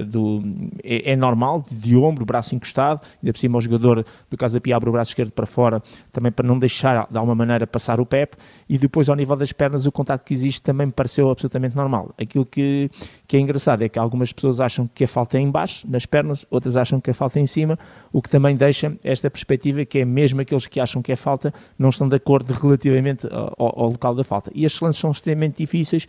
do, 0.06 0.44
é, 0.84 1.12
é, 1.12 1.16
normal, 1.16 1.64
de 1.72 1.98
ombro, 1.98 2.26
braço 2.26 2.54
encostado, 2.54 3.02
ainda 3.22 3.34
por 3.34 3.40
cima 3.40 3.58
o 3.58 3.62
jogador 3.62 4.06
do 4.30 4.38
Casa 4.38 4.62
Pia 4.62 4.76
abre 4.76 4.90
o 4.90 4.92
braço 4.92 5.12
esquerdo 5.12 5.32
para 5.32 5.46
fora, 5.46 5.82
também 6.12 6.32
para 6.32 6.48
não 6.48 6.60
deixar 6.60 7.08
de 7.10 7.18
alguma 7.18 7.34
maneira 7.34 7.66
passar 7.66 8.00
o 8.00 8.06
PEP, 8.06 8.36
e 8.70 8.78
depois 8.78 9.10
ao 9.10 9.16
nível 9.16 9.36
das 9.36 9.52
pernas 9.52 9.86
o 9.86 9.92
contacto 9.92 10.26
que 10.26 10.34
existe 10.34 10.62
também 10.62 10.88
me 10.88 10.94
pareceu 10.94 11.30
absolutamente 11.30 11.76
normal. 11.76 12.14
Aquilo 12.20 12.46
que, 12.46 12.90
que 13.28 13.36
é 13.36 13.40
engraçado 13.40 13.82
é 13.82 13.90
que 13.90 13.98
algumas 13.98 14.32
pessoas 14.32 14.62
acham 14.62 14.88
que 14.94 15.04
a 15.04 15.08
falta 15.08 15.38
é 15.38 15.42
em 15.42 15.50
baixo, 15.50 15.88
nas 15.90 16.06
pernas, 16.06 16.46
outras 16.52 16.78
acham 16.78 17.02
que 17.02 17.10
a 17.10 17.14
falta 17.14 17.40
é 17.40 17.42
em 17.42 17.48
cima, 17.48 17.78
o 18.14 18.22
que 18.22 18.30
também 18.30 18.56
deixa 18.56 18.96
esta 19.04 19.30
perspectiva 19.30 19.84
que 19.84 20.00
é 20.00 20.06
mesmo 20.06 20.40
aqueles 20.40 20.68
que 20.68 20.80
acham 20.80 21.02
que 21.02 21.12
é 21.12 21.16
falta 21.16 21.52
não 21.78 21.90
estão 21.90 22.08
de 22.08 22.16
acordo 22.16 22.54
relativamente 22.54 23.28
ao, 23.28 23.56
ao 23.58 23.90
local 23.90 24.14
da 24.14 24.24
falta. 24.24 24.52
E 24.54 24.66
as 24.66 24.80
lances 24.80 25.02
são 25.02 25.12
extremamente 25.12 25.58
difíceis, 25.58 26.08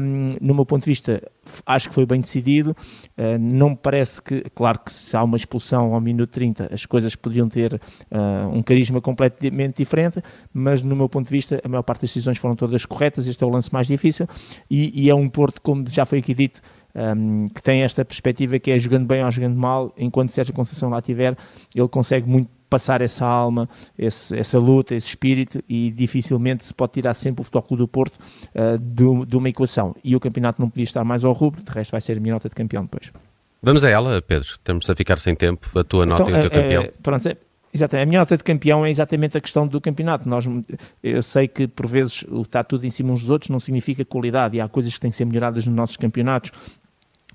um, 0.00 0.36
no 0.40 0.54
meu 0.54 0.64
ponto 0.64 0.84
de 0.84 0.90
vista, 0.90 1.20
acho 1.66 1.88
que 1.88 1.94
foi 1.94 2.06
bem 2.06 2.20
decidido. 2.20 2.70
Uh, 3.18 3.36
não 3.38 3.70
me 3.70 3.76
parece 3.76 4.22
que, 4.22 4.42
claro 4.54 4.78
que 4.78 4.92
se 4.92 5.16
há 5.16 5.24
uma 5.24 5.36
expulsão 5.36 5.92
ao 5.92 6.00
minuto 6.00 6.30
30, 6.30 6.72
as 6.72 6.86
coisas 6.86 7.16
poderiam 7.16 7.48
ter 7.48 7.74
uh, 7.74 8.48
um 8.52 8.62
carisma 8.62 9.00
completamente 9.00 9.78
diferente, 9.78 10.22
mas 10.52 10.82
no 10.82 10.94
meu 10.94 11.08
ponto 11.08 11.26
de 11.26 11.32
vista, 11.32 11.60
a 11.64 11.68
maior 11.68 11.82
parte 11.82 12.02
das 12.02 12.10
decisões 12.10 12.38
foram 12.38 12.54
todas 12.54 12.86
corretas. 12.86 13.26
Este 13.26 13.42
é 13.42 13.46
o 13.46 13.50
lance 13.50 13.72
mais 13.72 13.88
difícil 13.88 14.28
e, 14.70 15.04
e 15.04 15.10
é 15.10 15.14
um 15.14 15.28
Porto, 15.28 15.60
como 15.60 15.84
já 15.90 16.04
foi 16.04 16.20
aqui 16.20 16.32
dito, 16.32 16.62
um, 16.94 17.46
que 17.46 17.62
tem 17.62 17.82
esta 17.82 18.04
perspectiva 18.04 18.58
que 18.58 18.70
é 18.70 18.78
jogando 18.78 19.06
bem 19.06 19.24
ou 19.24 19.30
jogando 19.30 19.56
mal, 19.56 19.92
enquanto 19.96 20.30
Sérgio 20.30 20.54
Conceição 20.54 20.88
lá 20.88 21.02
tiver, 21.02 21.36
ele 21.74 21.88
consegue 21.88 22.28
muito 22.28 22.48
passar 22.70 23.00
essa 23.00 23.24
alma, 23.24 23.68
esse, 23.96 24.36
essa 24.36 24.58
luta, 24.58 24.94
esse 24.94 25.08
espírito 25.08 25.62
e 25.68 25.90
dificilmente 25.90 26.66
se 26.66 26.74
pode 26.74 26.92
tirar 26.92 27.14
sempre 27.14 27.40
o 27.40 27.44
Futebol 27.44 27.78
do 27.78 27.86
Porto 27.86 28.16
uh, 28.54 28.78
de, 28.78 29.26
de, 29.26 29.36
uma 29.36 29.48
equação. 29.48 29.94
E 30.02 30.16
o 30.16 30.20
campeonato 30.20 30.60
não 30.60 30.68
podia 30.68 30.84
estar 30.84 31.04
mais 31.04 31.24
ao 31.24 31.32
rubro, 31.32 31.62
de 31.62 31.70
resto 31.70 31.92
vai 31.92 32.00
ser 32.00 32.16
a 32.16 32.20
minha 32.20 32.34
nota 32.34 32.48
de 32.48 32.54
campeão 32.54 32.82
depois. 32.82 33.12
Vamos 33.62 33.84
a 33.84 33.88
ela, 33.88 34.20
Pedro. 34.20 34.48
Estamos 34.48 34.90
a 34.90 34.94
ficar 34.94 35.18
sem 35.18 35.34
tempo. 35.34 35.66
A 35.78 35.84
tua 35.84 36.04
nota 36.04 36.24
então, 36.24 36.42
e 36.42 36.46
o 36.46 36.50
teu 36.50 36.58
é, 36.58 36.62
campeão. 36.62 36.82
É, 36.82 36.92
pronto, 37.00 37.28
é, 37.28 37.36
Exatamente. 37.74 38.04
A 38.04 38.06
minha 38.06 38.20
nota 38.20 38.36
de 38.36 38.44
campeão 38.44 38.86
é 38.86 38.90
exatamente 38.90 39.36
a 39.36 39.40
questão 39.40 39.66
do 39.66 39.80
campeonato. 39.80 40.28
Nós, 40.28 40.44
eu 41.02 41.22
sei 41.22 41.48
que 41.48 41.66
por 41.66 41.88
vezes 41.88 42.24
o 42.28 42.42
estar 42.42 42.62
tudo 42.62 42.86
em 42.86 42.90
cima 42.90 43.12
uns 43.12 43.20
dos 43.20 43.30
outros 43.30 43.50
não 43.50 43.58
significa 43.58 44.04
qualidade 44.04 44.56
e 44.56 44.60
há 44.60 44.68
coisas 44.68 44.94
que 44.94 45.00
têm 45.00 45.10
que 45.10 45.16
ser 45.16 45.24
melhoradas 45.24 45.66
nos 45.66 45.74
nossos 45.74 45.96
campeonatos. 45.96 46.52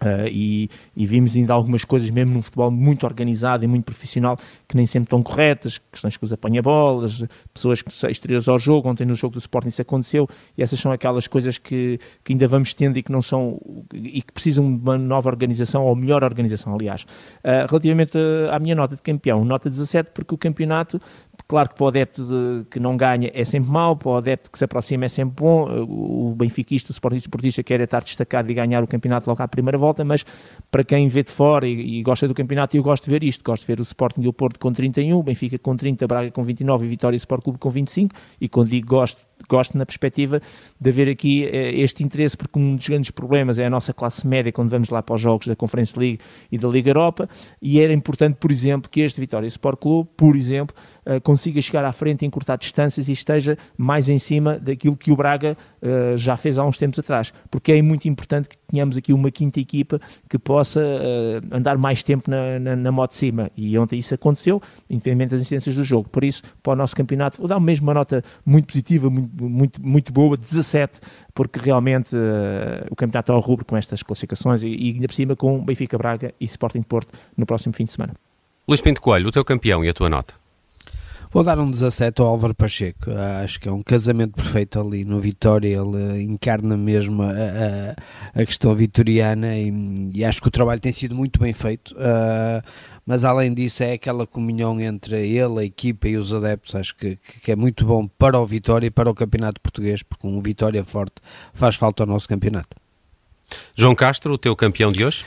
Uh, 0.02 0.28
e, 0.30 0.70
e, 0.96 1.06
vimos 1.06 1.36
ainda 1.36 1.54
algumas 1.54 1.84
coisas, 1.84 2.10
mesmo 2.10 2.34
num 2.34 2.42
futebol 2.42 2.72
muito 2.72 3.06
organizado 3.06 3.66
e 3.66 3.68
muito 3.68 3.84
profissional, 3.84 4.38
que 4.68 4.78
nem 4.78 4.86
sempre 4.86 5.08
estão 5.08 5.22
corretas, 5.22 5.78
questões 5.92 6.16
com 6.16 6.26
os 6.26 6.32
apanha-bolas, 6.32 7.24
pessoas 7.54 7.82
que 7.82 7.92
exteriores 8.10 8.48
ao 8.48 8.58
jogo, 8.58 8.90
ontem 8.90 9.06
no 9.06 9.14
jogo 9.14 9.34
do 9.34 9.40
Sporting 9.40 9.68
isso 9.68 9.82
aconteceu, 9.82 10.28
e 10.58 10.64
essas 10.64 10.80
são 10.80 10.92
aquelas 10.92 11.28
coisas 11.28 11.58
que, 11.58 12.00
que 12.24 12.32
ainda 12.32 12.48
vamos 12.48 12.74
tendo 12.74 12.98
e 12.98 13.04
que 13.04 13.12
não 13.12 13.22
são, 13.22 13.60
e 13.94 14.22
que 14.22 14.32
precisam 14.32 14.78
de 14.78 14.82
uma 14.82 14.98
nova 14.98 15.28
organização, 15.28 15.84
ou 15.84 15.94
melhor 15.96 16.24
organização, 16.24 16.74
aliás. 16.74 17.04
Uh, 17.44 17.68
relativamente 17.68 18.18
à 18.52 18.58
minha 18.58 18.76
nota 18.76 18.96
de 18.96 19.02
campeão, 19.02 19.44
nota 19.44 19.70
17, 19.70 20.12
porque 20.14 20.34
o 20.34 20.38
campeonato 20.38 21.02
Claro 21.50 21.70
que 21.70 21.76
para 21.78 21.86
o 21.86 21.88
adepto 21.88 22.24
de, 22.24 22.66
que 22.70 22.80
não 22.80 22.96
ganha 22.96 23.32
é 23.34 23.44
sempre 23.44 23.72
mau, 23.72 23.96
para 23.96 24.10
o 24.10 24.18
adepto 24.18 24.52
que 24.52 24.58
se 24.60 24.64
aproxima 24.66 25.06
é 25.06 25.10
sempre 25.10 25.34
bom. 25.42 25.68
O 25.82 26.36
benfiquista, 26.36 26.92
o 26.92 27.16
sportista 27.16 27.64
quer 27.64 27.80
é 27.80 27.86
estar 27.86 28.04
destacado 28.04 28.52
e 28.52 28.54
ganhar 28.54 28.84
o 28.84 28.88
campeonato 28.88 29.28
logo 29.28 29.42
à 29.42 29.48
primeira 29.48 29.76
volta, 29.76 29.89
mas 30.06 30.26
para 30.72 30.84
quem 30.84 31.08
vê 31.08 31.24
de 31.24 31.32
fora 31.32 31.68
e, 31.68 32.00
e, 32.00 32.04
gosta 32.04 32.28
do 32.28 32.34
campeonato, 32.34 32.76
eu 32.76 32.84
gosto 32.84 33.06
de 33.06 33.12
ver 33.12 33.24
isto. 33.24 33.44
Gosto 33.44 33.62
de 33.62 33.68
ver 33.68 33.80
o 33.80 33.84
Sporting 33.84 34.22
e 34.22 34.28
o 34.28 34.34
Porto 34.34 34.60
com 34.60 34.72
31, 34.72 35.18
o 35.18 35.24
Benfica 35.24 35.58
com 35.58 35.76
30, 35.76 36.08
Braga 36.08 36.32
com 36.32 36.44
29 36.44 36.86
e 36.86 36.90
Vitória 36.90 37.16
e 37.16 37.18
Sport 37.18 37.44
Clube 37.44 37.60
com 37.60 37.70
25. 37.70 38.16
E 38.40 38.48
quando 38.48 38.70
digo 38.70 38.88
gosto, 38.88 39.22
gosto 39.48 39.78
na 39.78 39.86
perspectiva 39.86 40.42
de 40.80 40.90
haver 40.90 41.10
aqui 41.10 41.46
eh, 41.46 41.76
este 41.76 42.04
interesse, 42.04 42.36
porque 42.36 42.58
um 42.58 42.76
dos 42.76 42.88
grandes 42.88 43.12
problemas 43.12 43.60
é 43.60 43.66
a 43.66 43.70
nossa 43.70 43.94
classe 43.94 44.26
média 44.26 44.52
quando 44.52 44.70
vamos 44.70 44.90
lá 44.90 45.02
para 45.02 45.16
os 45.16 45.22
jogos 45.22 45.48
da 45.48 45.56
Conference 45.56 45.98
League 45.98 46.20
e 46.52 46.58
da 46.58 46.68
Liga 46.68 46.90
Europa, 46.90 47.30
e 47.62 47.80
era 47.80 47.94
importante, 47.94 48.36
por 48.40 48.52
exemplo, 48.52 48.90
que 48.90 49.02
este 49.02 49.20
Vitória 49.20 49.48
Sport 49.48 49.80
Clube, 49.80 50.10
por 50.18 50.36
exemplo, 50.36 50.76
eh, 51.06 51.20
consiga 51.20 51.62
chegar 51.62 51.86
à 51.86 51.92
frente, 51.92 52.26
encurtar 52.26 52.58
distâncias 52.58 53.08
e 53.08 53.12
esteja 53.12 53.58
mais 53.78 54.10
em 54.10 54.20
cima 54.20 54.60
daquilo 54.60 54.98
que 54.98 55.12
o 55.12 55.16
Braga 55.16 55.58
uh, 55.82 56.18
já 56.18 56.38
fez 56.38 56.58
há 56.58 56.64
uns 56.64 56.78
tempos 56.78 57.00
atrás, 57.00 57.34
porque 57.50 57.72
é 57.72 57.82
muito 57.82 58.08
importante 58.08 58.50
que 58.50 58.58
tenhamos 58.72 58.98
aqui 58.98 59.14
uma 59.14 59.32
quinta 59.32 59.60
equipa 59.60 60.00
que 60.30 60.38
possa 60.38 60.82
andar 61.52 61.78
mais 61.78 62.04
tempo 62.04 62.30
na, 62.30 62.60
na, 62.60 62.76
na 62.76 62.92
moto 62.92 63.12
de 63.12 63.18
cima, 63.18 63.50
e 63.56 63.78
ontem 63.78 63.98
isso 63.98 64.14
aconteceu, 64.14 64.62
independente 64.90 65.32
das 65.32 65.42
incidências 65.42 65.76
do 65.76 65.84
jogo, 65.84 66.10
por 66.10 66.24
isso, 66.24 66.44
para 66.62 66.74
o 66.74 66.76
nosso 66.76 66.96
campeonato, 66.96 67.40
vou 67.40 67.48
dar 67.48 67.60
mesmo 67.60 67.88
uma 67.88 67.94
nota 67.94 68.24
muito 68.46 68.68
positiva, 68.68 69.10
muito 69.10 69.29
muito, 69.40 69.82
muito 69.82 70.14
boa, 70.14 70.38
17, 70.38 71.00
porque 71.34 71.60
realmente 71.60 72.16
uh, 72.16 72.86
o 72.90 72.96
campeonato 72.96 73.32
é 73.32 73.36
ao 73.36 73.42
rubro 73.42 73.66
com 73.66 73.78
estas 73.78 74.04
classificações 74.04 74.64
e, 74.64 74.68
e 74.68 74.94
ainda 74.94 75.08
por 75.08 75.14
cima 75.14 75.36
com 75.36 75.64
Benfica 75.64 75.98
Braga 75.98 76.34
e 76.40 76.46
Sporting 76.46 76.82
Porto 76.82 77.18
no 77.36 77.46
próximo 77.46 77.74
fim 77.74 77.86
de 77.86 77.92
semana. 77.92 78.14
Luís 78.68 78.82
Pinto 78.82 79.02
Coelho, 79.02 79.30
o 79.30 79.32
teu 79.32 79.44
campeão 79.44 79.84
e 79.84 79.90
a 79.90 79.94
tua 79.94 80.10
nota? 80.10 80.39
Vou 81.32 81.44
dar 81.44 81.60
um 81.60 81.70
17 81.70 82.22
ao 82.22 82.28
Álvaro 82.28 82.56
Pacheco. 82.56 83.12
Acho 83.44 83.60
que 83.60 83.70
é 83.70 83.72
um 83.72 83.84
casamento 83.84 84.34
perfeito 84.34 84.80
ali 84.80 85.06
no 85.06 85.20
Vitória. 85.20 85.78
Ele 85.78 86.24
encarna 86.24 86.76
mesmo 86.76 87.22
a, 87.22 87.28
a, 87.28 88.42
a 88.42 88.46
questão 88.46 88.74
vitoriana 88.74 89.56
e, 89.56 89.72
e, 90.16 90.26
acho 90.26 90.42
que 90.42 90.48
o 90.48 90.52
trabalho 90.52 90.82
tem 90.82 90.92
sido 90.92 91.14
muito 91.14 91.40
bem 91.40 91.54
feito. 91.54 91.92
Uh, 91.92 92.68
mas 93.06 93.24
além 93.24 93.54
disso, 93.54 93.84
é 93.84 93.94
aquela 93.94 94.26
comunhão 94.26 94.82
entre 94.82 95.28
ele, 95.28 95.60
a 95.60 95.64
equipa 95.64 96.08
e 96.08 96.18
os 96.18 96.34
adeptos. 96.34 96.74
Acho 96.74 96.96
que, 96.96 97.20
que 97.44 97.52
é 97.52 97.56
muito 97.56 97.86
bom 97.86 98.08
para 98.08 98.40
o 98.40 98.48
Vitória 98.48 98.88
e 98.88 98.92
para 98.92 99.08
o 99.08 99.14
campeonato 99.14 99.62
português, 99.62 100.02
porque 100.02 100.26
um 100.26 100.42
Vitória 100.42 100.84
forte 100.84 101.22
faz 101.54 101.76
falta 101.76 102.02
ao 102.02 102.08
nosso 102.08 102.28
campeonato. 102.28 102.76
João 103.76 103.94
Castro, 103.94 104.34
o 104.34 104.38
teu 104.38 104.56
campeão 104.56 104.92
de 104.92 105.06
hoje? 105.06 105.24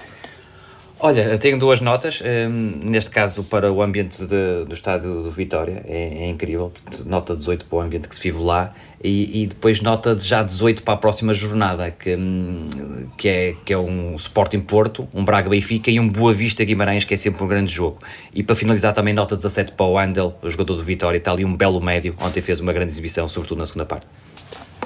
Olha, 1.04 1.36
tenho 1.36 1.58
duas 1.58 1.80
notas. 1.80 2.22
Um, 2.22 2.78
neste 2.88 3.10
caso, 3.10 3.42
para 3.42 3.72
o 3.72 3.82
ambiente 3.82 4.24
de, 4.24 4.64
do 4.64 4.72
estádio 4.72 5.24
do 5.24 5.32
Vitória, 5.32 5.82
é, 5.84 6.26
é, 6.26 6.28
incrível. 6.28 6.72
Nota 7.04 7.34
18 7.34 7.64
para 7.64 7.78
o 7.78 7.80
ambiente 7.80 8.08
que 8.08 8.14
se 8.14 8.22
vive 8.22 8.38
lá. 8.38 8.72
E, 9.02 9.42
e, 9.42 9.46
depois 9.48 9.80
nota 9.80 10.16
já 10.16 10.44
18 10.44 10.84
para 10.84 10.94
a 10.94 10.96
próxima 10.96 11.34
jornada, 11.34 11.90
que, 11.90 12.14
hum, 12.14 13.08
que, 13.16 13.28
é, 13.28 13.56
que 13.64 13.72
é 13.72 13.78
um 13.78 14.14
Sporting 14.14 14.60
Porto, 14.60 15.08
um 15.12 15.24
Braga 15.24 15.50
Benfica 15.50 15.90
e 15.90 15.98
um 15.98 16.08
Boa 16.08 16.32
Vista 16.32 16.62
Guimarães, 16.62 17.04
que 17.04 17.14
é 17.14 17.16
sempre 17.16 17.42
um 17.42 17.48
grande 17.48 17.72
jogo. 17.74 17.98
E 18.32 18.44
para 18.44 18.54
finalizar, 18.54 18.94
também 18.94 19.12
nota 19.12 19.34
17 19.34 19.72
para 19.72 19.86
o 19.86 19.98
Andel, 19.98 20.38
o 20.40 20.48
jogador 20.48 20.76
do 20.76 20.82
Vitória. 20.82 21.18
Está 21.18 21.32
ali 21.32 21.44
um 21.44 21.56
belo 21.56 21.80
médio. 21.80 22.14
Ontem 22.20 22.40
fez 22.40 22.60
uma 22.60 22.72
grande 22.72 22.92
exibição, 22.92 23.26
sobretudo 23.26 23.58
na 23.58 23.66
segunda 23.66 23.86
parte. 23.86 24.06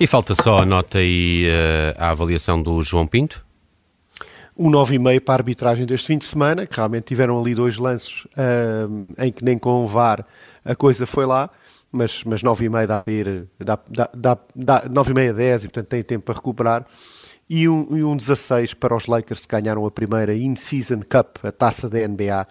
E 0.00 0.06
falta 0.06 0.34
só 0.34 0.60
a 0.60 0.64
nota 0.64 0.98
e 1.02 1.46
uh, 1.46 1.94
a 1.98 2.08
avaliação 2.08 2.62
do 2.62 2.82
João 2.82 3.06
Pinto 3.06 3.45
um 4.56 4.70
9,5 4.70 5.20
para 5.20 5.34
a 5.34 5.36
arbitragem 5.36 5.86
deste 5.86 6.06
fim 6.06 6.18
de 6.18 6.24
semana, 6.24 6.66
que 6.66 6.74
realmente 6.76 7.04
tiveram 7.04 7.38
ali 7.38 7.54
dois 7.54 7.76
lances 7.76 8.24
uh, 8.24 9.06
em 9.18 9.30
que 9.30 9.44
nem 9.44 9.58
com 9.58 9.84
o 9.84 9.86
VAR 9.86 10.24
a 10.64 10.74
coisa 10.74 11.06
foi 11.06 11.26
lá, 11.26 11.50
mas, 11.92 12.24
mas 12.24 12.42
9,5 12.42 12.86
dá 12.86 13.02
para 13.02 13.12
ir, 13.12 13.48
dá, 13.58 13.78
dá, 13.88 14.10
dá, 14.14 14.38
dá 14.54 14.82
9,5 14.82 15.30
a 15.30 15.32
10 15.32 15.64
e 15.64 15.68
portanto 15.68 15.88
tem 15.88 16.02
tempo 16.02 16.24
para 16.24 16.34
recuperar. 16.34 16.86
E 17.48 17.68
um, 17.68 17.96
e 17.96 18.02
um 18.02 18.16
16 18.16 18.74
para 18.74 18.96
os 18.96 19.06
Lakers 19.06 19.46
que 19.46 19.56
ganharam 19.56 19.86
a 19.86 19.90
primeira 19.90 20.34
In-Season 20.34 21.00
Cup, 21.08 21.44
a 21.44 21.52
taça 21.52 21.88
da 21.88 22.06
NBA, 22.06 22.46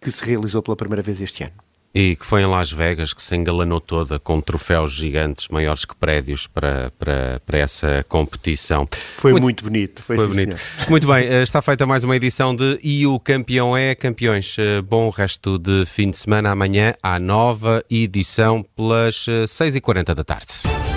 que 0.00 0.10
se 0.12 0.24
realizou 0.24 0.62
pela 0.62 0.76
primeira 0.76 1.02
vez 1.02 1.20
este 1.20 1.42
ano. 1.42 1.71
E 1.94 2.16
que 2.16 2.24
foi 2.24 2.42
em 2.42 2.46
Las 2.46 2.72
Vegas 2.72 3.12
que 3.12 3.22
se 3.22 3.36
engalanou 3.36 3.80
toda 3.80 4.18
com 4.18 4.40
troféus 4.40 4.92
gigantes, 4.92 5.48
maiores 5.48 5.84
que 5.84 5.94
prédios, 5.94 6.46
para, 6.46 6.90
para, 6.98 7.40
para 7.44 7.58
essa 7.58 8.04
competição. 8.08 8.88
Foi 8.90 9.32
muito, 9.32 9.44
muito 9.44 9.64
bonito. 9.64 10.02
Foi, 10.02 10.16
foi 10.16 10.26
bonito. 10.26 10.56
Muito 10.88 11.06
bem, 11.06 11.26
eh, 11.26 11.42
está 11.42 11.62
feita 11.62 11.86
mais 11.86 12.04
uma 12.04 12.16
edição 12.16 12.54
de 12.54 12.78
E 12.82 13.06
o 13.06 13.18
Campeão 13.18 13.76
é 13.76 13.94
Campeões. 13.94 14.56
Eh, 14.58 14.80
bom 14.82 15.10
resto 15.10 15.58
de 15.58 15.84
fim 15.86 16.10
de 16.10 16.18
semana. 16.18 16.50
Amanhã 16.50 16.94
há 17.02 17.18
nova 17.18 17.84
edição 17.90 18.64
pelas 18.76 19.26
6h40 19.46 20.14
da 20.14 20.24
tarde. 20.24 20.91